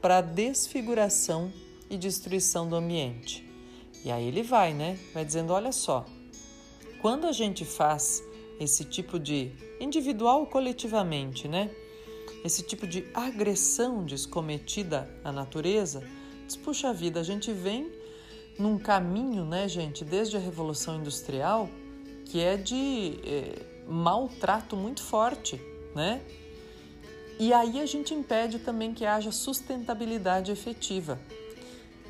para 0.00 0.18
a 0.18 0.20
desfiguração 0.20 1.52
e 1.88 1.96
destruição 1.96 2.68
do 2.68 2.76
ambiente. 2.76 3.53
E 4.04 4.10
aí 4.12 4.26
ele 4.28 4.42
vai, 4.42 4.74
né? 4.74 4.98
Vai 5.14 5.24
dizendo: 5.24 5.52
olha 5.52 5.72
só, 5.72 6.04
quando 7.00 7.26
a 7.26 7.32
gente 7.32 7.64
faz 7.64 8.22
esse 8.60 8.84
tipo 8.84 9.18
de 9.18 9.50
individual 9.80 10.40
ou 10.40 10.46
coletivamente, 10.46 11.48
né? 11.48 11.70
Esse 12.44 12.62
tipo 12.62 12.86
de 12.86 13.06
agressão 13.14 14.04
descometida 14.04 15.10
à 15.24 15.32
natureza, 15.32 16.06
diz, 16.46 16.56
puxa 16.56 16.92
vida, 16.92 17.18
a 17.18 17.22
gente 17.22 17.50
vem 17.52 17.90
num 18.58 18.78
caminho, 18.78 19.44
né, 19.44 19.66
gente, 19.66 20.04
desde 20.04 20.36
a 20.36 20.40
Revolução 20.40 20.96
Industrial, 20.96 21.68
que 22.26 22.40
é 22.40 22.56
de 22.56 23.18
é, 23.24 23.62
maltrato 23.88 24.76
muito 24.76 25.02
forte, 25.02 25.60
né? 25.94 26.20
E 27.38 27.52
aí 27.52 27.80
a 27.80 27.86
gente 27.86 28.14
impede 28.14 28.60
também 28.60 28.94
que 28.94 29.04
haja 29.04 29.32
sustentabilidade 29.32 30.52
efetiva. 30.52 31.18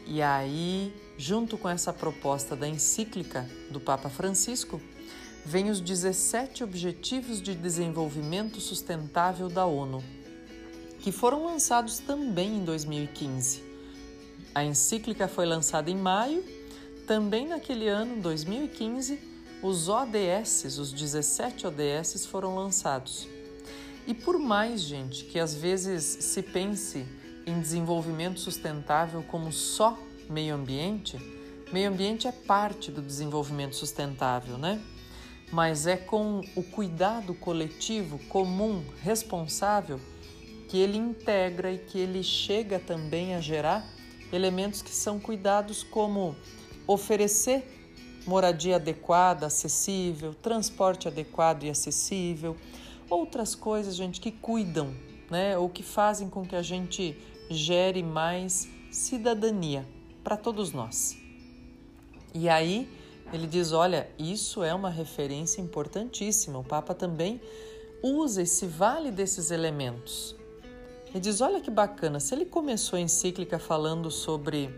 E 0.07 0.20
aí 0.20 0.92
Junto 1.16 1.57
com 1.57 1.68
essa 1.68 1.92
proposta 1.92 2.57
da 2.57 2.66
encíclica 2.66 3.48
do 3.70 3.79
Papa 3.79 4.09
Francisco, 4.09 4.81
vem 5.44 5.70
os 5.70 5.81
17 5.81 6.64
Objetivos 6.64 7.40
de 7.40 7.55
Desenvolvimento 7.55 8.61
Sustentável 8.61 9.48
da 9.48 9.64
ONU, 9.64 10.03
que 11.00 11.12
foram 11.12 11.44
lançados 11.44 11.98
também 11.98 12.57
em 12.57 12.64
2015. 12.64 13.62
A 14.55 14.64
encíclica 14.64 15.29
foi 15.29 15.46
lançada 15.46 15.90
em 15.90 15.96
maio, 15.96 16.42
também 17.07 17.46
naquele 17.46 17.88
ano, 17.88 18.20
2015, 18.20 19.20
os 19.62 19.88
ODS, 19.88 20.79
os 20.79 20.92
17 20.92 21.66
ODS 21.66 22.27
foram 22.27 22.57
lançados. 22.57 23.29
E 24.07 24.12
por 24.12 24.38
mais, 24.38 24.81
gente, 24.81 25.24
que 25.27 25.38
às 25.38 25.55
vezes 25.55 26.03
se 26.05 26.42
pense 26.42 27.07
em 27.46 27.61
desenvolvimento 27.61 28.40
sustentável 28.40 29.22
como 29.22 29.53
só 29.53 29.98
meio 30.28 30.54
ambiente, 30.54 31.18
meio 31.72 31.90
ambiente 31.90 32.26
é 32.26 32.32
parte 32.32 32.90
do 32.90 33.02
desenvolvimento 33.02 33.76
sustentável, 33.76 34.56
né? 34.58 34.80
Mas 35.52 35.87
é 35.87 35.96
com 35.96 36.40
o 36.56 36.62
cuidado 36.62 37.34
coletivo, 37.34 38.18
comum, 38.28 38.84
responsável, 39.02 40.00
que 40.68 40.78
ele 40.78 40.98
integra 40.98 41.72
e 41.72 41.78
que 41.78 41.98
ele 41.98 42.22
chega 42.22 42.78
também 42.78 43.34
a 43.34 43.40
gerar 43.40 43.87
elementos 44.32 44.82
que 44.82 44.90
são 44.90 45.20
cuidados 45.20 45.82
como 45.82 46.34
oferecer 46.87 47.70
moradia 48.26 48.76
adequada, 48.76 49.46
acessível, 49.46 50.34
transporte 50.34 51.06
adequado 51.06 51.64
e 51.64 51.70
acessível, 51.70 52.56
outras 53.08 53.54
coisas, 53.54 53.94
gente, 53.94 54.20
que 54.20 54.32
cuidam, 54.32 54.94
né, 55.30 55.58
ou 55.58 55.68
que 55.68 55.82
fazem 55.82 56.28
com 56.28 56.44
que 56.44 56.56
a 56.56 56.62
gente 56.62 57.16
gere 57.50 58.02
mais 58.02 58.68
cidadania 58.90 59.87
para 60.24 60.37
todos 60.38 60.72
nós. 60.72 61.16
E 62.34 62.48
aí 62.48 62.88
ele 63.32 63.46
diz: 63.46 63.72
olha, 63.72 64.08
isso 64.18 64.64
é 64.64 64.74
uma 64.74 64.90
referência 64.90 65.60
importantíssima. 65.60 66.58
O 66.58 66.64
Papa 66.64 66.94
também 66.94 67.40
usa 68.02 68.42
e 68.42 68.46
se 68.46 68.66
vale 68.66 69.10
desses 69.10 69.50
elementos. 69.50 70.34
Ele 71.10 71.20
diz: 71.20 71.40
olha 71.40 71.60
que 71.60 71.70
bacana, 71.70 72.18
se 72.18 72.34
ele 72.34 72.46
começou 72.46 72.96
a 72.96 73.00
encíclica 73.00 73.58
falando 73.58 74.10
sobre 74.10 74.74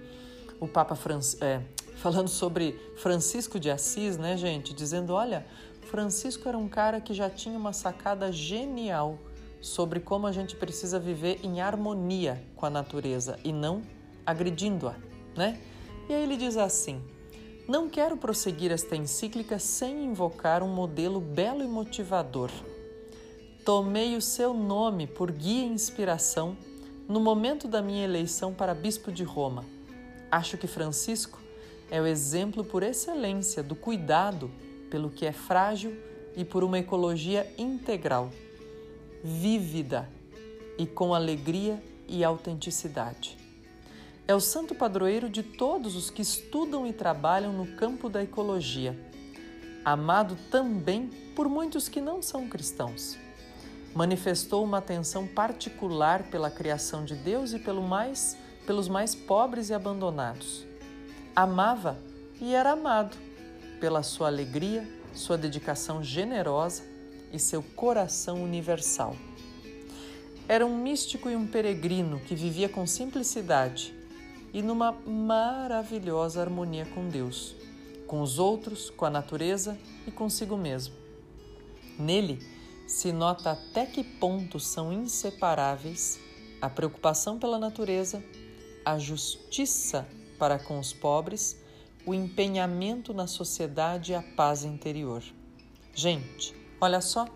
o 0.60 0.66
Papa 0.66 0.94
Francisco. 0.94 1.44
É, 1.44 1.62
falando 1.96 2.28
sobre 2.28 2.78
Francisco 2.96 3.58
de 3.58 3.70
Assis, 3.70 4.18
né, 4.18 4.36
gente? 4.36 4.74
Dizendo: 4.74 5.14
olha, 5.14 5.46
Francisco 5.82 6.48
era 6.48 6.58
um 6.58 6.68
cara 6.68 7.00
que 7.00 7.14
já 7.14 7.30
tinha 7.30 7.58
uma 7.58 7.72
sacada 7.72 8.30
genial 8.32 9.18
sobre 9.60 9.98
como 10.00 10.26
a 10.26 10.32
gente 10.32 10.54
precisa 10.56 10.98
viver 10.98 11.40
em 11.42 11.60
harmonia 11.60 12.42
com 12.54 12.66
a 12.66 12.70
natureza 12.70 13.38
e 13.42 13.52
não 13.52 13.82
agredindo-a 14.24 15.05
né? 15.36 15.60
E 16.08 16.14
aí 16.14 16.22
ele 16.22 16.36
diz 16.36 16.56
assim: 16.56 17.00
Não 17.68 17.88
quero 17.88 18.16
prosseguir 18.16 18.72
esta 18.72 18.96
encíclica 18.96 19.58
sem 19.58 20.04
invocar 20.04 20.62
um 20.62 20.68
modelo 20.68 21.20
belo 21.20 21.62
e 21.62 21.68
motivador. 21.68 22.50
Tomei 23.64 24.16
o 24.16 24.22
seu 24.22 24.54
nome 24.54 25.06
por 25.06 25.30
guia 25.30 25.64
e 25.64 25.68
inspiração 25.68 26.56
no 27.08 27.20
momento 27.20 27.66
da 27.68 27.82
minha 27.82 28.04
eleição 28.04 28.54
para 28.54 28.74
bispo 28.74 29.10
de 29.10 29.24
Roma. 29.24 29.64
Acho 30.30 30.56
que 30.56 30.66
Francisco 30.66 31.38
é 31.90 32.00
o 32.00 32.06
exemplo 32.06 32.64
por 32.64 32.82
excelência 32.82 33.62
do 33.62 33.74
cuidado 33.74 34.50
pelo 34.90 35.10
que 35.10 35.26
é 35.26 35.32
frágil 35.32 35.96
e 36.36 36.44
por 36.44 36.62
uma 36.62 36.78
ecologia 36.78 37.52
integral, 37.56 38.30
vívida 39.22 40.08
e 40.78 40.86
com 40.86 41.14
alegria 41.14 41.82
e 42.06 42.22
autenticidade. 42.22 43.45
É 44.28 44.34
o 44.34 44.40
santo 44.40 44.74
padroeiro 44.74 45.30
de 45.30 45.40
todos 45.40 45.94
os 45.94 46.10
que 46.10 46.20
estudam 46.20 46.84
e 46.84 46.92
trabalham 46.92 47.52
no 47.52 47.76
campo 47.76 48.08
da 48.08 48.22
ecologia. 48.22 48.98
amado 49.84 50.36
também 50.50 51.08
por 51.36 51.48
muitos 51.48 51.88
que 51.88 52.00
não 52.00 52.20
são 52.20 52.48
cristãos. 52.48 53.16
Manifestou 53.94 54.64
uma 54.64 54.78
atenção 54.78 55.28
particular 55.28 56.24
pela 56.24 56.50
criação 56.50 57.04
de 57.04 57.14
Deus 57.14 57.52
e 57.52 57.60
pelo 57.60 57.80
mais, 57.80 58.36
pelos 58.66 58.88
mais 58.88 59.14
pobres 59.14 59.70
e 59.70 59.74
abandonados. 59.74 60.66
Amava 61.36 61.96
e 62.40 62.52
era 62.52 62.72
amado 62.72 63.16
pela 63.78 64.02
sua 64.02 64.26
alegria, 64.26 64.84
sua 65.14 65.38
dedicação 65.38 66.02
generosa 66.02 66.82
e 67.32 67.38
seu 67.38 67.62
coração 67.62 68.42
universal. 68.42 69.14
Era 70.48 70.66
um 70.66 70.76
místico 70.76 71.30
e 71.30 71.36
um 71.36 71.46
peregrino 71.46 72.18
que 72.26 72.34
vivia 72.34 72.68
com 72.68 72.84
simplicidade 72.88 73.94
e 74.56 74.62
numa 74.62 74.90
maravilhosa 74.90 76.40
harmonia 76.40 76.86
com 76.86 77.10
Deus, 77.10 77.54
com 78.06 78.22
os 78.22 78.38
outros, 78.38 78.88
com 78.88 79.04
a 79.04 79.10
natureza 79.10 79.78
e 80.06 80.10
consigo 80.10 80.56
mesmo. 80.56 80.94
Nele 81.98 82.38
se 82.86 83.12
nota 83.12 83.50
até 83.50 83.84
que 83.84 84.02
ponto 84.02 84.58
são 84.58 84.90
inseparáveis 84.90 86.18
a 86.58 86.70
preocupação 86.70 87.38
pela 87.38 87.58
natureza, 87.58 88.24
a 88.82 88.98
justiça 88.98 90.08
para 90.38 90.58
com 90.58 90.78
os 90.78 90.90
pobres, 90.90 91.62
o 92.06 92.14
empenhamento 92.14 93.12
na 93.12 93.26
sociedade 93.26 94.12
e 94.12 94.14
a 94.14 94.22
paz 94.22 94.64
interior. 94.64 95.22
Gente, 95.94 96.56
olha 96.80 97.02
só, 97.02 97.28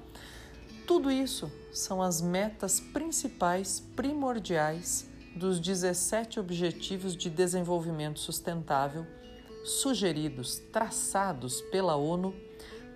tudo 0.87 1.11
isso 1.11 1.53
são 1.71 2.01
as 2.01 2.23
metas 2.23 2.81
principais, 2.81 3.79
primordiais 3.95 5.10
dos 5.35 5.61
17 5.61 6.40
Objetivos 6.40 7.16
de 7.16 7.31
Desenvolvimento 7.31 8.19
Sustentável 8.21 9.07
sugeridos, 9.64 10.59
traçados 10.73 11.61
pela 11.62 11.97
ONU 11.97 12.35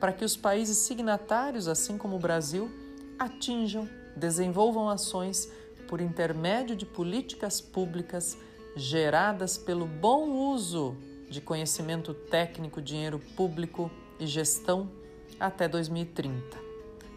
para 0.01 0.12
que 0.12 0.25
os 0.25 0.37
países 0.37 0.79
signatários, 0.79 1.68
assim 1.68 1.97
como 1.97 2.16
o 2.16 2.18
Brasil, 2.18 2.70
atinjam, 3.18 3.88
desenvolvam 4.16 4.88
ações 4.88 5.51
por 5.88 6.01
intermédio 6.01 6.75
de 6.75 6.85
políticas 6.85 7.61
públicas 7.61 8.37
geradas 8.77 9.57
pelo 9.57 9.87
bom 9.87 10.31
uso 10.53 10.97
de 11.31 11.40
conhecimento 11.40 12.12
técnico, 12.12 12.83
dinheiro 12.83 13.18
público 13.37 13.90
e 14.18 14.27
gestão 14.27 14.90
até 15.38 15.68
2030. 15.68 16.59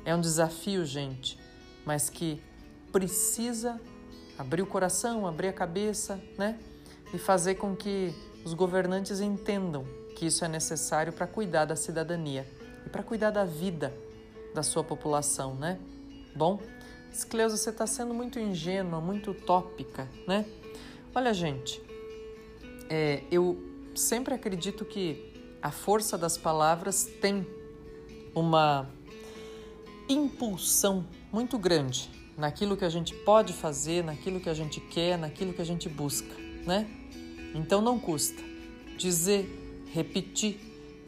É 0.06 0.16
um 0.16 0.22
desafio, 0.22 0.86
gente, 0.86 1.38
mas 1.86 2.10
que 2.10 2.42
precisa 2.92 3.80
abrir 4.38 4.62
o 4.62 4.66
coração, 4.66 5.26
abrir 5.26 5.48
a 5.48 5.54
cabeça, 5.54 6.22
né? 6.38 6.60
E 7.14 7.18
fazer 7.18 7.56
com 7.56 7.76
que 7.76 8.14
os 8.46 8.54
governantes 8.54 9.20
entendam 9.20 9.86
que 10.16 10.26
isso 10.26 10.44
é 10.44 10.48
necessário 10.48 11.12
para 11.12 11.26
cuidar 11.26 11.66
da 11.66 11.76
cidadania 11.76 12.48
e 12.86 12.90
para 12.90 13.04
cuidar 13.04 13.32
da 13.32 13.46
vida 13.46 13.94
da 14.54 14.64
sua 14.64 14.84
população, 14.84 15.56
né? 15.56 15.80
Bom, 16.36 16.60
Escleusa, 17.12 17.58
você 17.58 17.70
está 17.70 17.88
sendo 17.88 18.14
muito 18.14 18.40
ingênua, 18.40 19.00
muito 19.00 19.32
utópica, 19.32 20.08
né? 20.28 20.46
Olha, 21.16 21.34
gente, 21.34 21.82
é, 22.90 23.24
eu 23.32 23.58
sempre 23.96 24.34
acredito 24.34 24.86
que 24.86 25.34
a 25.62 25.72
força 25.72 26.18
das 26.18 26.38
palavras 26.38 27.06
tem 27.20 27.48
uma 28.36 28.88
impulsão 30.08 31.06
muito 31.32 31.58
grande 31.58 32.10
naquilo 32.38 32.78
que 32.78 32.86
a 32.86 32.90
gente 32.90 33.14
pode 33.14 33.52
fazer, 33.52 34.04
naquilo 34.04 34.40
que 34.40 34.50
a 34.50 34.54
gente 34.54 34.80
quer, 34.80 35.18
naquilo 35.18 35.54
que 35.54 35.62
a 35.62 35.66
gente 35.66 35.90
busca, 35.90 36.36
né? 36.66 36.88
Então 37.56 37.82
não 37.82 38.00
custa 38.00 38.42
dizer, 38.98 39.86
repetir, 39.94 40.60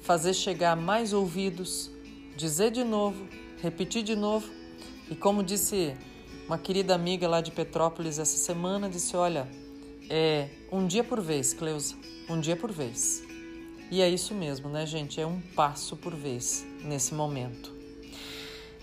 fazer 0.01 0.33
chegar 0.33 0.75
mais 0.75 1.13
ouvidos, 1.13 1.91
dizer 2.35 2.71
de 2.71 2.83
novo, 2.83 3.27
repetir 3.61 4.03
de 4.03 4.15
novo. 4.15 4.49
E 5.09 5.15
como 5.15 5.43
disse 5.43 5.95
uma 6.47 6.57
querida 6.57 6.95
amiga 6.95 7.27
lá 7.27 7.41
de 7.41 7.51
Petrópolis 7.51 8.19
essa 8.19 8.37
semana, 8.37 8.89
disse: 8.89 9.15
Olha, 9.15 9.47
é 10.09 10.49
um 10.71 10.87
dia 10.87 11.03
por 11.03 11.21
vez, 11.21 11.53
Cleusa, 11.53 11.95
um 12.29 12.39
dia 12.39 12.55
por 12.55 12.71
vez. 12.71 13.23
E 13.91 14.01
é 14.01 14.09
isso 14.09 14.35
mesmo, 14.35 14.69
né, 14.69 14.85
gente? 14.85 15.19
É 15.19 15.25
um 15.25 15.41
passo 15.55 15.97
por 15.97 16.15
vez 16.15 16.65
nesse 16.83 17.13
momento. 17.13 17.73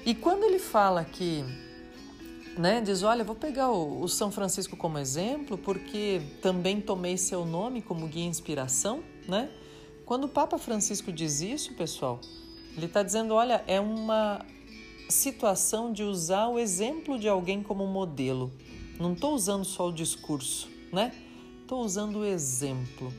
E 0.04 0.14
quando 0.14 0.44
ele 0.44 0.58
fala 0.58 1.04
que, 1.04 1.44
né, 2.56 2.80
diz: 2.80 3.02
Olha, 3.02 3.24
vou 3.24 3.34
pegar 3.34 3.70
o, 3.70 4.02
o 4.02 4.08
São 4.08 4.30
Francisco 4.30 4.76
como 4.76 4.98
exemplo, 4.98 5.58
porque 5.58 6.20
também 6.40 6.80
tomei 6.80 7.16
seu 7.16 7.44
nome 7.44 7.82
como 7.82 8.06
guia 8.06 8.24
inspiração, 8.24 9.02
né? 9.28 9.50
Quando 10.04 10.24
o 10.24 10.28
Papa 10.28 10.56
Francisco 10.56 11.12
diz 11.12 11.40
isso, 11.40 11.74
pessoal, 11.74 12.20
ele 12.76 12.86
está 12.86 13.02
dizendo: 13.02 13.34
olha, 13.34 13.62
é 13.66 13.80
uma 13.80 14.44
situação 15.08 15.92
de 15.92 16.02
usar 16.02 16.48
o 16.48 16.58
exemplo 16.58 17.18
de 17.18 17.28
alguém 17.28 17.62
como 17.62 17.86
modelo. 17.86 18.52
Não 18.98 19.12
estou 19.12 19.34
usando 19.34 19.64
só 19.64 19.88
o 19.88 19.92
discurso, 19.92 20.68
né? 20.92 21.12
Estou 21.62 21.84
usando 21.84 22.20
o 22.20 22.24
exemplo 22.24 23.12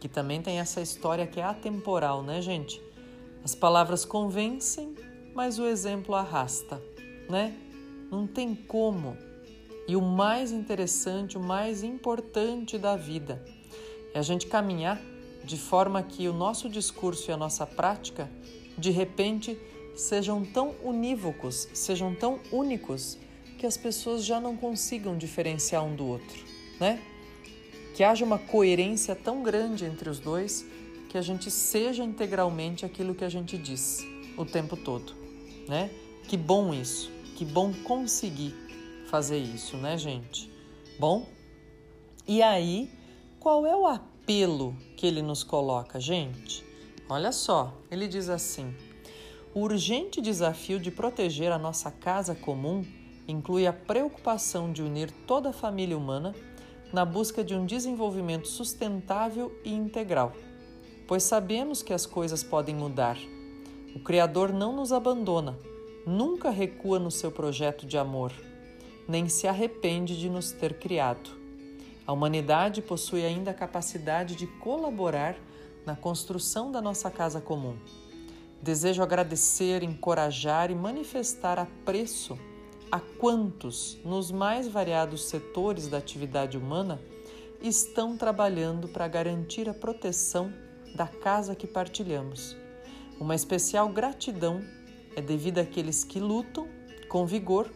que 0.00 0.08
também 0.08 0.42
tem 0.42 0.58
essa 0.58 0.80
história 0.80 1.28
que 1.28 1.38
é 1.38 1.44
atemporal, 1.44 2.24
né, 2.24 2.42
gente? 2.42 2.82
As 3.44 3.54
palavras 3.54 4.04
convencem, 4.04 4.96
mas 5.32 5.60
o 5.60 5.64
exemplo 5.64 6.16
arrasta, 6.16 6.82
né? 7.30 7.54
Não 8.12 8.26
tem 8.26 8.54
como. 8.54 9.16
E 9.88 9.96
o 9.96 10.02
mais 10.02 10.52
interessante, 10.52 11.38
o 11.38 11.42
mais 11.42 11.82
importante 11.82 12.76
da 12.76 12.94
vida 12.94 13.42
é 14.14 14.18
a 14.18 14.22
gente 14.22 14.46
caminhar 14.46 15.00
de 15.42 15.56
forma 15.56 16.02
que 16.02 16.28
o 16.28 16.32
nosso 16.32 16.68
discurso 16.68 17.30
e 17.30 17.32
a 17.32 17.36
nossa 17.36 17.66
prática, 17.66 18.30
de 18.76 18.90
repente, 18.90 19.58
sejam 19.96 20.44
tão 20.44 20.76
unívocos, 20.84 21.68
sejam 21.72 22.14
tão 22.14 22.38
únicos, 22.52 23.18
que 23.58 23.66
as 23.66 23.76
pessoas 23.76 24.24
já 24.24 24.40
não 24.40 24.56
consigam 24.56 25.16
diferenciar 25.16 25.84
um 25.84 25.96
do 25.96 26.06
outro, 26.06 26.44
né? 26.78 27.00
que 27.94 28.02
haja 28.02 28.24
uma 28.24 28.38
coerência 28.38 29.14
tão 29.14 29.42
grande 29.42 29.84
entre 29.84 30.08
os 30.08 30.18
dois 30.18 30.66
que 31.08 31.18
a 31.18 31.22
gente 31.22 31.50
seja 31.50 32.02
integralmente 32.02 32.84
aquilo 32.84 33.14
que 33.14 33.24
a 33.24 33.28
gente 33.28 33.58
diz 33.58 34.04
o 34.36 34.44
tempo 34.44 34.76
todo, 34.76 35.12
né? 35.68 35.90
Que 36.26 36.36
bom 36.36 36.72
isso, 36.72 37.10
que 37.42 37.44
bom 37.44 37.72
conseguir 37.82 38.54
fazer 39.06 39.38
isso, 39.38 39.76
né, 39.76 39.98
gente? 39.98 40.48
Bom, 40.96 41.26
e 42.24 42.40
aí, 42.40 42.88
qual 43.40 43.66
é 43.66 43.74
o 43.74 43.84
apelo 43.84 44.76
que 44.96 45.08
ele 45.08 45.20
nos 45.22 45.42
coloca, 45.42 45.98
gente? 45.98 46.64
Olha 47.08 47.32
só, 47.32 47.74
ele 47.90 48.06
diz 48.06 48.28
assim: 48.28 48.72
o 49.52 49.58
urgente 49.58 50.20
desafio 50.20 50.78
de 50.78 50.92
proteger 50.92 51.50
a 51.50 51.58
nossa 51.58 51.90
casa 51.90 52.32
comum 52.32 52.84
inclui 53.26 53.66
a 53.66 53.72
preocupação 53.72 54.72
de 54.72 54.80
unir 54.80 55.10
toda 55.26 55.48
a 55.48 55.52
família 55.52 55.98
humana 55.98 56.32
na 56.92 57.04
busca 57.04 57.42
de 57.42 57.56
um 57.56 57.66
desenvolvimento 57.66 58.46
sustentável 58.46 59.52
e 59.64 59.74
integral, 59.74 60.32
pois 61.08 61.24
sabemos 61.24 61.82
que 61.82 61.92
as 61.92 62.06
coisas 62.06 62.44
podem 62.44 62.76
mudar. 62.76 63.18
O 63.96 63.98
Criador 63.98 64.52
não 64.52 64.72
nos 64.72 64.92
abandona, 64.92 65.58
nunca 66.06 66.50
recua 66.50 66.98
no 66.98 67.10
seu 67.10 67.30
projeto 67.30 67.86
de 67.86 67.96
amor, 67.96 68.32
nem 69.08 69.28
se 69.28 69.46
arrepende 69.46 70.18
de 70.18 70.28
nos 70.28 70.52
ter 70.52 70.78
criado. 70.78 71.30
A 72.06 72.12
humanidade 72.12 72.82
possui 72.82 73.24
ainda 73.24 73.52
a 73.52 73.54
capacidade 73.54 74.34
de 74.34 74.46
colaborar 74.46 75.36
na 75.86 75.94
construção 75.94 76.70
da 76.70 76.80
nossa 76.80 77.10
casa 77.10 77.40
comum. 77.40 77.76
Desejo 78.60 79.02
agradecer, 79.02 79.82
encorajar 79.82 80.70
e 80.70 80.74
manifestar 80.74 81.58
apreço 81.58 82.38
a 82.90 83.00
quantos, 83.00 83.98
nos 84.04 84.30
mais 84.30 84.68
variados 84.68 85.24
setores 85.24 85.88
da 85.88 85.98
atividade 85.98 86.58
humana, 86.58 87.00
estão 87.60 88.16
trabalhando 88.16 88.88
para 88.88 89.08
garantir 89.08 89.68
a 89.68 89.74
proteção 89.74 90.52
da 90.94 91.06
casa 91.06 91.54
que 91.54 91.66
partilhamos. 91.66 92.56
Uma 93.18 93.34
especial 93.34 93.88
gratidão 93.88 94.62
é 95.16 95.20
devida 95.20 95.60
àqueles 95.60 96.04
que 96.04 96.18
lutam 96.18 96.68
com 97.08 97.26
vigor 97.26 97.70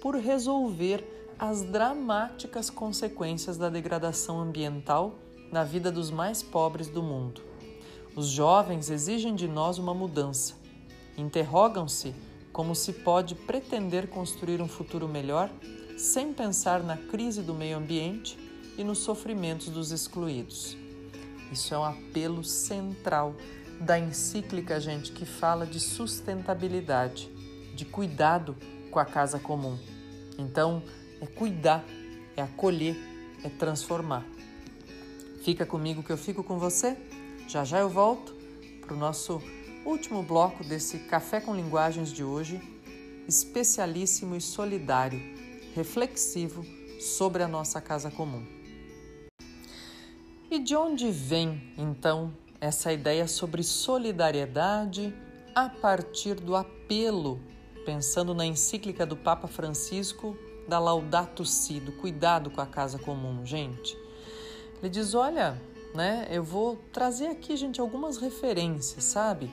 por 0.00 0.14
resolver 0.16 1.04
as 1.38 1.62
dramáticas 1.62 2.68
consequências 2.70 3.56
da 3.56 3.68
degradação 3.68 4.40
ambiental 4.40 5.18
na 5.52 5.64
vida 5.64 5.90
dos 5.90 6.10
mais 6.10 6.42
pobres 6.42 6.88
do 6.88 7.02
mundo. 7.02 7.40
Os 8.16 8.26
jovens 8.26 8.90
exigem 8.90 9.34
de 9.34 9.46
nós 9.46 9.78
uma 9.78 9.94
mudança. 9.94 10.54
Interrogam-se 11.16 12.14
como 12.52 12.74
se 12.74 12.92
pode 12.92 13.34
pretender 13.34 14.08
construir 14.08 14.60
um 14.60 14.66
futuro 14.66 15.06
melhor 15.06 15.50
sem 15.96 16.32
pensar 16.32 16.82
na 16.82 16.96
crise 16.96 17.42
do 17.42 17.54
meio 17.54 17.76
ambiente 17.76 18.38
e 18.76 18.82
nos 18.82 18.98
sofrimentos 18.98 19.68
dos 19.68 19.90
excluídos. 19.90 20.76
Isso 21.52 21.74
é 21.74 21.78
um 21.78 21.84
apelo 21.84 22.44
central 22.44 23.34
da 23.80 23.98
encíclica, 23.98 24.80
gente, 24.80 25.12
que 25.12 25.24
fala 25.24 25.66
de 25.66 25.78
sustentabilidade, 25.78 27.30
de 27.74 27.84
cuidado 27.84 28.56
com 28.90 28.98
a 28.98 29.04
casa 29.04 29.38
comum. 29.38 29.78
Então, 30.38 30.82
é 31.20 31.26
cuidar, 31.26 31.84
é 32.36 32.42
acolher, 32.42 32.96
é 33.44 33.48
transformar. 33.48 34.24
Fica 35.42 35.64
comigo 35.64 36.02
que 36.02 36.10
eu 36.10 36.18
fico 36.18 36.42
com 36.42 36.58
você. 36.58 36.96
Já 37.46 37.64
já 37.64 37.78
eu 37.78 37.88
volto 37.88 38.34
para 38.80 38.94
o 38.94 38.98
nosso 38.98 39.40
último 39.84 40.22
bloco 40.22 40.64
desse 40.64 40.98
Café 40.98 41.40
com 41.40 41.54
Linguagens 41.54 42.12
de 42.12 42.22
hoje, 42.22 42.60
especialíssimo 43.26 44.36
e 44.36 44.40
solidário, 44.40 45.20
reflexivo 45.74 46.64
sobre 47.00 47.42
a 47.42 47.48
nossa 47.48 47.80
casa 47.80 48.10
comum. 48.10 48.44
E 50.50 50.58
de 50.58 50.74
onde 50.74 51.10
vem, 51.10 51.74
então, 51.76 52.32
essa 52.60 52.92
ideia 52.92 53.28
sobre 53.28 53.62
solidariedade 53.62 55.14
a 55.54 55.68
partir 55.68 56.34
do 56.34 56.54
apelo, 56.54 57.40
pensando 57.84 58.34
na 58.34 58.44
encíclica 58.44 59.06
do 59.06 59.16
Papa 59.16 59.48
Francisco 59.48 60.36
da 60.68 60.78
Laudato 60.78 61.44
Si, 61.44 61.80
do 61.80 61.92
cuidado 61.92 62.50
com 62.50 62.60
a 62.60 62.66
casa 62.66 62.98
comum, 62.98 63.44
gente? 63.44 63.96
Ele 64.80 64.90
diz: 64.90 65.14
olha, 65.14 65.60
né, 65.94 66.28
eu 66.30 66.42
vou 66.42 66.76
trazer 66.92 67.28
aqui, 67.28 67.56
gente, 67.56 67.80
algumas 67.80 68.18
referências, 68.18 69.04
sabe? 69.04 69.50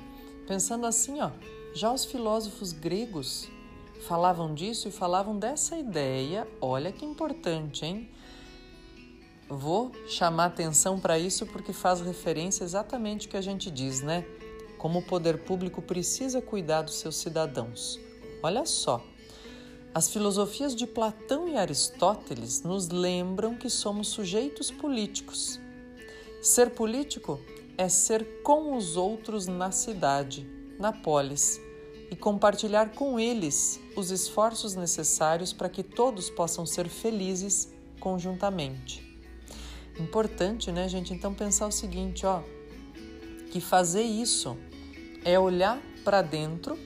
Pensando 0.48 0.86
assim, 0.86 1.22
ó, 1.22 1.32
já 1.74 1.92
os 1.92 2.06
filósofos 2.06 2.72
gregos 2.72 3.50
falavam 4.02 4.54
disso 4.54 4.88
e 4.88 4.92
falavam 4.92 5.38
dessa 5.38 5.78
ideia. 5.78 6.48
Olha 6.62 6.92
que 6.92 7.06
importante, 7.06 7.86
hein? 7.86 8.10
Vou 9.48 9.92
chamar 10.08 10.46
atenção 10.46 11.00
para 11.00 11.20
isso 11.20 11.46
porque 11.46 11.72
faz 11.72 12.02
referência 12.02 12.64
exatamente 12.64 13.28
o 13.28 13.30
que 13.30 13.38
a 13.38 13.42
gente 13.42 13.70
diz, 13.70 14.02
né? 14.02 14.26
Como 14.80 15.00
o 15.00 15.06
poder 15.06 15.44
público 15.44 15.84
precisa 15.84 16.42
cuidar 16.42 16.82
dos 16.82 16.96
seus 16.96 17.18
cidadãos. 17.18 18.00
Olha 18.42 18.66
só. 18.66 19.04
As 19.94 20.12
filosofias 20.12 20.76
de 20.76 20.88
Platão 20.88 21.48
e 21.48 21.56
Aristóteles 21.56 22.64
nos 22.64 22.90
lembram 22.90 23.56
que 23.56 23.70
somos 23.70 24.08
sujeitos 24.08 24.72
políticos. 24.72 25.60
Ser 26.42 26.72
político 26.72 27.40
é 27.78 27.88
ser 27.88 28.42
com 28.42 28.76
os 28.76 28.98
outros 28.98 29.46
na 29.46 29.70
cidade, 29.70 30.46
na 30.80 30.92
polis, 30.92 31.62
e 32.10 32.16
compartilhar 32.16 32.96
com 32.96 33.20
eles 33.20 33.80
os 33.96 34.10
esforços 34.10 34.76
necessários 34.76 35.54
para 35.54 35.70
que 35.70 35.84
todos 35.84 36.32
possam 36.32 36.66
ser 36.66 36.90
felizes 36.90 37.72
conjuntamente. 38.00 39.05
Importante, 40.00 40.72
né, 40.72 40.88
gente? 40.90 41.14
Então 41.14 41.34
pensar 41.34 41.68
o 41.68 41.72
seguinte, 41.72 42.26
ó, 42.26 42.42
que 43.52 43.62
fazer 43.62 44.04
isso 44.04 44.58
é 45.24 45.40
olhar 45.40 45.82
para 46.04 46.22
dentro 46.22 46.78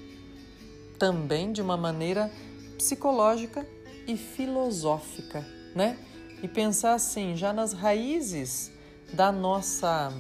também 0.98 1.52
de 1.52 1.62
uma 1.62 1.76
maneira 1.76 2.32
psicológica 2.78 3.66
e 4.08 4.16
filosófica, 4.16 5.46
né? 5.76 5.98
E 6.42 6.48
pensar 6.48 6.94
assim, 6.94 7.36
já 7.36 7.52
nas 7.52 7.74
raízes 7.74 8.72
da 9.12 9.32
nossa 9.32 10.14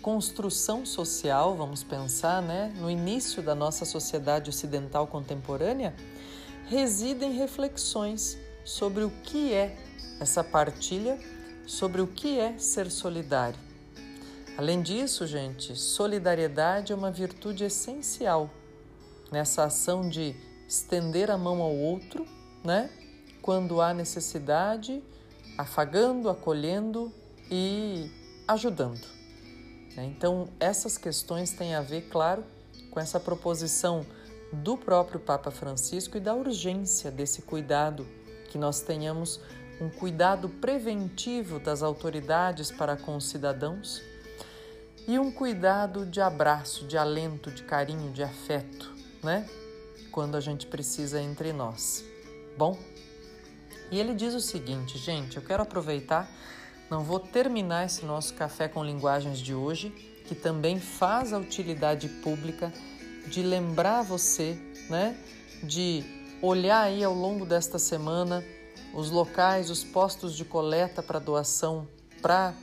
construção 0.00 0.86
social, 0.86 1.56
vamos 1.56 1.82
pensar, 1.82 2.40
né, 2.40 2.72
no 2.78 2.90
início 2.90 3.42
da 3.42 3.54
nossa 3.54 3.84
sociedade 3.84 4.48
ocidental 4.48 5.06
contemporânea, 5.06 5.94
residem 6.66 7.32
reflexões 7.32 8.38
sobre 8.64 9.04
o 9.04 9.10
que 9.22 9.52
é 9.52 9.76
essa 10.20 10.44
partilha, 10.44 11.18
sobre 11.68 12.00
o 12.00 12.06
que 12.06 12.40
é 12.40 12.56
ser 12.56 12.90
solidário. 12.90 13.60
Além 14.56 14.80
disso, 14.80 15.26
gente, 15.26 15.76
solidariedade 15.76 16.94
é 16.94 16.96
uma 16.96 17.10
virtude 17.10 17.62
essencial 17.62 18.50
nessa 19.30 19.64
ação 19.64 20.08
de 20.08 20.34
estender 20.66 21.30
a 21.30 21.36
mão 21.36 21.60
ao 21.60 21.76
outro, 21.76 22.26
né? 22.64 22.90
Quando 23.42 23.82
há 23.82 23.92
necessidade, 23.92 25.02
afagando, 25.58 26.30
acolhendo 26.30 27.12
e 27.50 28.10
ajudando. 28.48 29.06
Né? 29.94 30.06
Então, 30.06 30.48
essas 30.58 30.96
questões 30.96 31.52
têm 31.52 31.74
a 31.74 31.82
ver, 31.82 32.08
claro, 32.08 32.44
com 32.90 32.98
essa 32.98 33.20
proposição 33.20 34.06
do 34.50 34.76
próprio 34.78 35.20
Papa 35.20 35.50
Francisco 35.50 36.16
e 36.16 36.20
da 36.20 36.34
urgência 36.34 37.10
desse 37.10 37.42
cuidado, 37.42 38.06
que 38.50 38.56
nós 38.56 38.80
tenhamos 38.80 39.38
um 39.80 39.88
cuidado 39.88 40.48
preventivo 40.48 41.58
das 41.58 41.82
autoridades 41.82 42.70
para 42.70 42.96
com 42.96 43.16
os 43.16 43.28
cidadãos 43.28 44.02
e 45.06 45.18
um 45.18 45.30
cuidado 45.30 46.04
de 46.04 46.20
abraço, 46.20 46.86
de 46.86 46.98
alento, 46.98 47.50
de 47.50 47.62
carinho, 47.62 48.12
de 48.12 48.22
afeto, 48.22 48.92
né? 49.22 49.48
Quando 50.10 50.36
a 50.36 50.40
gente 50.40 50.66
precisa 50.66 51.20
entre 51.20 51.52
nós. 51.52 52.04
Bom, 52.56 52.78
e 53.90 53.98
ele 53.98 54.14
diz 54.14 54.34
o 54.34 54.40
seguinte, 54.40 54.98
gente, 54.98 55.36
eu 55.36 55.42
quero 55.42 55.62
aproveitar 55.62 56.28
não 56.90 57.04
vou 57.04 57.20
terminar 57.20 57.84
esse 57.84 58.04
nosso 58.06 58.32
café 58.34 58.66
com 58.66 58.82
linguagens 58.82 59.38
de 59.38 59.54
hoje, 59.54 59.90
que 60.26 60.34
também 60.34 60.80
faz 60.80 61.32
a 61.32 61.38
utilidade 61.38 62.08
pública 62.08 62.72
de 63.26 63.42
lembrar 63.42 64.02
você, 64.02 64.58
né, 64.88 65.16
de 65.62 66.02
olhar 66.40 66.80
aí 66.80 67.04
ao 67.04 67.12
longo 67.12 67.44
desta 67.44 67.78
semana 67.78 68.42
os 68.94 69.10
locais, 69.10 69.70
os 69.70 69.84
postos 69.84 70.36
de 70.36 70.44
coleta 70.44 71.02
para 71.02 71.18
doação 71.18 71.88
para 72.20 72.54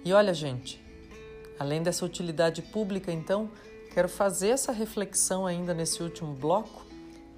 E 0.04 0.14
olha, 0.14 0.34
gente, 0.34 0.82
além 1.60 1.84
dessa 1.84 2.06
utilidade 2.06 2.62
pública, 2.62 3.12
então, 3.12 3.50
quero 3.94 4.10
fazer 4.10 4.50
essa 4.50 4.72
reflexão 4.72 5.46
ainda 5.46 5.74
nesse 5.74 6.02
último 6.02 6.34
bloco 6.34 6.86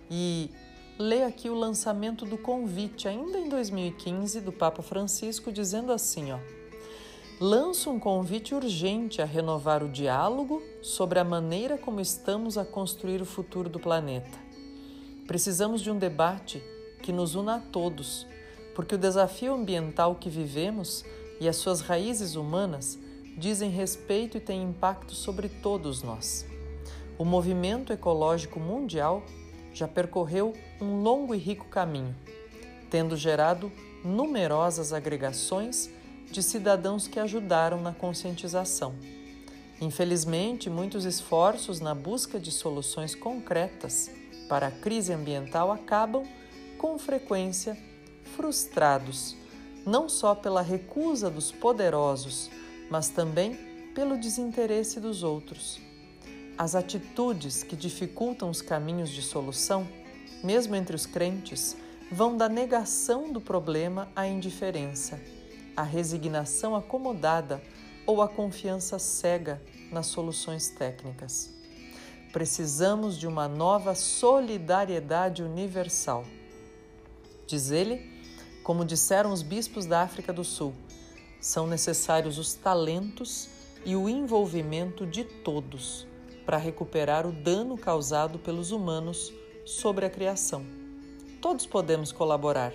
e 0.09 0.49
lê 0.97 1.23
aqui 1.23 1.49
o 1.49 1.55
lançamento 1.55 2.25
do 2.25 2.37
convite, 2.37 3.07
ainda 3.07 3.37
em 3.37 3.49
2015, 3.49 4.39
do 4.41 4.51
Papa 4.51 4.81
Francisco, 4.81 5.51
dizendo 5.51 5.91
assim: 5.91 6.31
ó, 6.31 6.39
lanço 7.39 7.89
um 7.89 7.99
convite 7.99 8.55
urgente 8.55 9.21
a 9.21 9.25
renovar 9.25 9.83
o 9.83 9.89
diálogo 9.89 10.61
sobre 10.81 11.19
a 11.19 11.23
maneira 11.23 11.77
como 11.77 11.99
estamos 11.99 12.57
a 12.57 12.63
construir 12.63 13.21
o 13.21 13.25
futuro 13.25 13.67
do 13.67 13.79
planeta. 13.79 14.37
Precisamos 15.27 15.81
de 15.81 15.89
um 15.89 15.97
debate 15.97 16.61
que 17.01 17.11
nos 17.11 17.35
una 17.35 17.55
a 17.55 17.59
todos, 17.59 18.25
porque 18.76 18.95
o 18.95 18.97
desafio 18.97 19.53
ambiental 19.53 20.15
que 20.15 20.30
vivemos 20.30 21.05
e 21.39 21.47
as 21.47 21.55
suas 21.57 21.82
raízes 21.82 22.36
humanas 22.36 22.97
dizem 23.38 23.69
respeito 23.69 24.38
e 24.38 24.41
têm 24.41 24.63
impacto 24.63 25.13
sobre 25.13 25.49
todos 25.49 26.03
nós. 26.03 26.45
O 27.17 27.26
movimento 27.26 27.93
ecológico 27.93 28.59
mundial 28.59 29.24
já 29.74 29.88
percorreu 29.88 30.53
um 30.80 31.01
longo 31.01 31.34
e 31.34 31.38
rico 31.38 31.65
caminho, 31.65 32.15
tendo 32.89 33.17
gerado 33.17 33.71
numerosas 34.03 34.93
agregações 34.93 35.89
de 36.32 36.41
cidadãos 36.43 37.07
que 37.07 37.19
ajudaram 37.19 37.82
na 37.82 37.93
conscientização. 37.93 38.95
Infelizmente, 39.82 40.69
muitos 40.69 41.05
esforços 41.05 41.80
na 41.80 41.93
busca 41.93 42.39
de 42.39 42.51
soluções 42.51 43.15
concretas 43.15 44.09
para 44.47 44.67
a 44.67 44.71
crise 44.71 45.11
ambiental 45.11 45.71
acabam, 45.71 46.24
com 46.78 46.97
frequência, 46.97 47.78
frustrados, 48.36 49.36
não 49.86 50.07
só 50.07 50.34
pela 50.34 50.61
recusa 50.61 51.29
dos 51.29 51.51
poderosos, 51.51 52.49
mas 52.89 53.09
também 53.09 53.55
pelo 53.93 54.17
desinteresse 54.17 54.99
dos 54.99 55.23
outros. 55.23 55.79
As 56.57 56.75
atitudes 56.75 57.63
que 57.63 57.75
dificultam 57.75 58.49
os 58.49 58.61
caminhos 58.61 59.09
de 59.09 59.21
solução, 59.21 59.88
mesmo 60.43 60.75
entre 60.75 60.95
os 60.95 61.05
crentes, 61.05 61.75
vão 62.11 62.38
da 62.38 62.47
negação 62.47 63.31
do 63.31 63.41
problema 63.41 64.09
à 64.15 64.27
indiferença, 64.27 65.19
à 65.75 65.81
resignação 65.81 66.75
acomodada 66.75 67.61
ou 68.05 68.21
à 68.21 68.27
confiança 68.27 68.99
cega 68.99 69.61
nas 69.91 70.07
soluções 70.07 70.69
técnicas. 70.69 71.49
Precisamos 72.31 73.17
de 73.17 73.27
uma 73.27 73.47
nova 73.47 73.95
solidariedade 73.95 75.43
universal. 75.43 76.25
Diz 77.47 77.71
ele, 77.71 78.12
como 78.64 78.86
disseram 78.86 79.32
os 79.32 79.41
bispos 79.41 79.86
da 79.86 80.01
África 80.01 80.32
do 80.32 80.43
Sul, 80.43 80.74
são 81.39 81.68
necessários 81.68 82.38
os 82.38 82.53
talentos 82.53 83.49
e 83.86 83.95
o 83.95 84.07
envolvimento 84.07 85.05
de 85.05 85.26
todos 85.26 86.07
para 86.45 86.57
recuperar 86.57 87.28
o 87.28 87.32
dano 87.32 87.78
causado 87.78 88.39
pelos 88.39 88.72
humanos 88.72 89.34
sobre 89.66 90.05
a 90.05 90.09
criação. 90.09 90.66
Todos 91.41 91.66
podemos 91.66 92.11
colaborar 92.11 92.74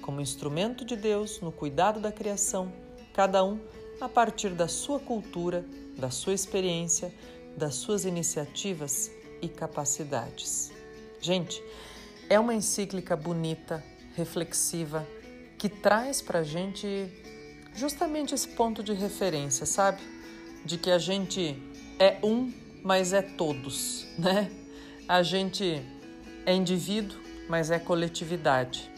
como 0.00 0.20
instrumento 0.20 0.84
de 0.84 0.94
Deus 0.94 1.40
no 1.40 1.50
cuidado 1.50 1.98
da 1.98 2.12
criação, 2.12 2.72
cada 3.12 3.44
um 3.44 3.58
a 4.00 4.08
partir 4.08 4.50
da 4.50 4.68
sua 4.68 5.00
cultura, 5.00 5.64
da 5.96 6.10
sua 6.10 6.34
experiência, 6.34 7.12
das 7.56 7.74
suas 7.74 8.04
iniciativas 8.04 9.10
e 9.40 9.48
capacidades. 9.48 10.72
Gente, 11.20 11.62
é 12.28 12.38
uma 12.38 12.54
encíclica 12.54 13.16
bonita, 13.16 13.82
reflexiva, 14.14 15.06
que 15.64 15.68
traz 15.70 16.20
para 16.20 16.40
a 16.40 16.42
gente 16.42 17.10
justamente 17.74 18.34
esse 18.34 18.48
ponto 18.48 18.82
de 18.82 18.92
referência, 18.92 19.64
sabe? 19.64 20.02
De 20.62 20.76
que 20.76 20.90
a 20.90 20.98
gente 20.98 21.56
é 21.98 22.18
um, 22.22 22.52
mas 22.82 23.14
é 23.14 23.22
todos, 23.22 24.06
né? 24.20 24.50
A 25.08 25.22
gente 25.22 25.82
é 26.44 26.52
indivíduo, 26.52 27.18
mas 27.48 27.70
é 27.70 27.78
coletividade. 27.78 28.90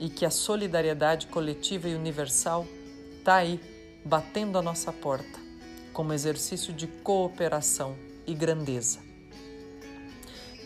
E 0.00 0.08
que 0.08 0.26
a 0.26 0.30
solidariedade 0.30 1.28
coletiva 1.28 1.88
e 1.88 1.94
universal 1.94 2.66
está 3.16 3.36
aí, 3.36 3.60
batendo 4.04 4.58
a 4.58 4.62
nossa 4.62 4.92
porta, 4.92 5.38
como 5.92 6.12
exercício 6.12 6.72
de 6.72 6.88
cooperação 6.88 7.96
e 8.26 8.34
grandeza. 8.34 8.98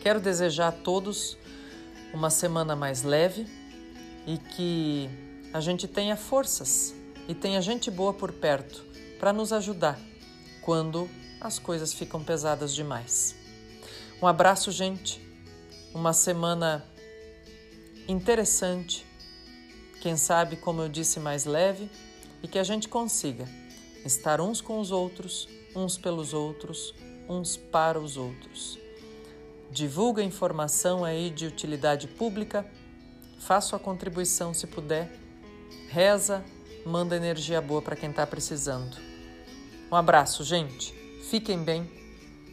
Quero 0.01 0.19
desejar 0.19 0.69
a 0.69 0.73
todos 0.73 1.37
uma 2.15 2.31
semana 2.31 2.75
mais 2.75 3.03
leve 3.03 3.47
e 4.27 4.39
que 4.39 5.26
a 5.57 5.61
gente 5.61 5.89
tenha 5.89 6.17
forças 6.17 6.95
e 7.27 7.35
tenha 7.35 7.63
gente 7.63 7.91
boa 7.91 8.13
por 8.13 8.31
perto 8.31 8.85
para 9.19 9.33
nos 9.33 9.55
ajudar 9.55 9.99
quando 10.61 11.09
as 11.41 11.59
coisas 11.59 11.95
ficam 11.95 12.23
pesadas 12.23 12.75
demais. 12.75 13.35
Um 14.21 14.27
abraço, 14.27 14.71
gente. 14.71 15.19
Uma 15.95 16.13
semana 16.13 16.85
interessante. 18.07 19.07
Quem 20.03 20.15
sabe, 20.19 20.57
como 20.57 20.83
eu 20.83 20.91
disse, 20.91 21.19
mais 21.19 21.47
leve 21.47 21.91
e 22.43 22.49
que 22.49 22.59
a 22.59 22.65
gente 22.65 22.87
consiga 22.87 23.49
estar 24.05 24.43
uns 24.43 24.61
com 24.61 24.79
os 24.79 24.91
outros, 24.91 25.49
uns 25.75 25.97
pelos 25.97 26.35
outros, 26.35 26.95
uns 27.27 27.57
para 27.57 27.99
os 27.99 28.19
outros. 28.19 28.79
Divulga 29.71 30.23
informação 30.23 31.03
aí 31.03 31.31
de 31.31 31.47
utilidade 31.47 32.09
pública, 32.09 32.71
faça 33.39 33.75
a 33.75 33.79
contribuição 33.79 34.53
se 34.53 34.67
puder, 34.67 35.25
reza, 35.89 36.45
manda 36.85 37.17
energia 37.17 37.61
boa 37.61 37.83
para 37.83 37.97
quem 37.97 38.11
está 38.11 38.27
precisando. 38.27 38.97
Um 39.91 39.97
abraço, 39.97 40.45
gente. 40.45 40.95
Fiquem 41.31 41.63
bem 41.63 41.91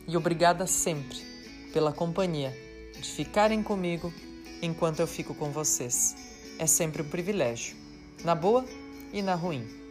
e 0.07 0.17
obrigada 0.17 0.65
sempre 0.67 1.17
pela 1.71 1.91
companhia, 1.91 2.51
de 2.93 3.09
ficarem 3.09 3.63
comigo 3.63 4.13
enquanto 4.61 4.99
eu 4.99 5.07
fico 5.07 5.33
com 5.33 5.51
vocês. 5.51 6.15
É 6.59 6.67
sempre 6.67 7.01
um 7.01 7.09
privilégio, 7.09 7.75
na 8.23 8.35
boa 8.35 8.65
e 9.11 9.21
na 9.21 9.35
ruim. 9.35 9.82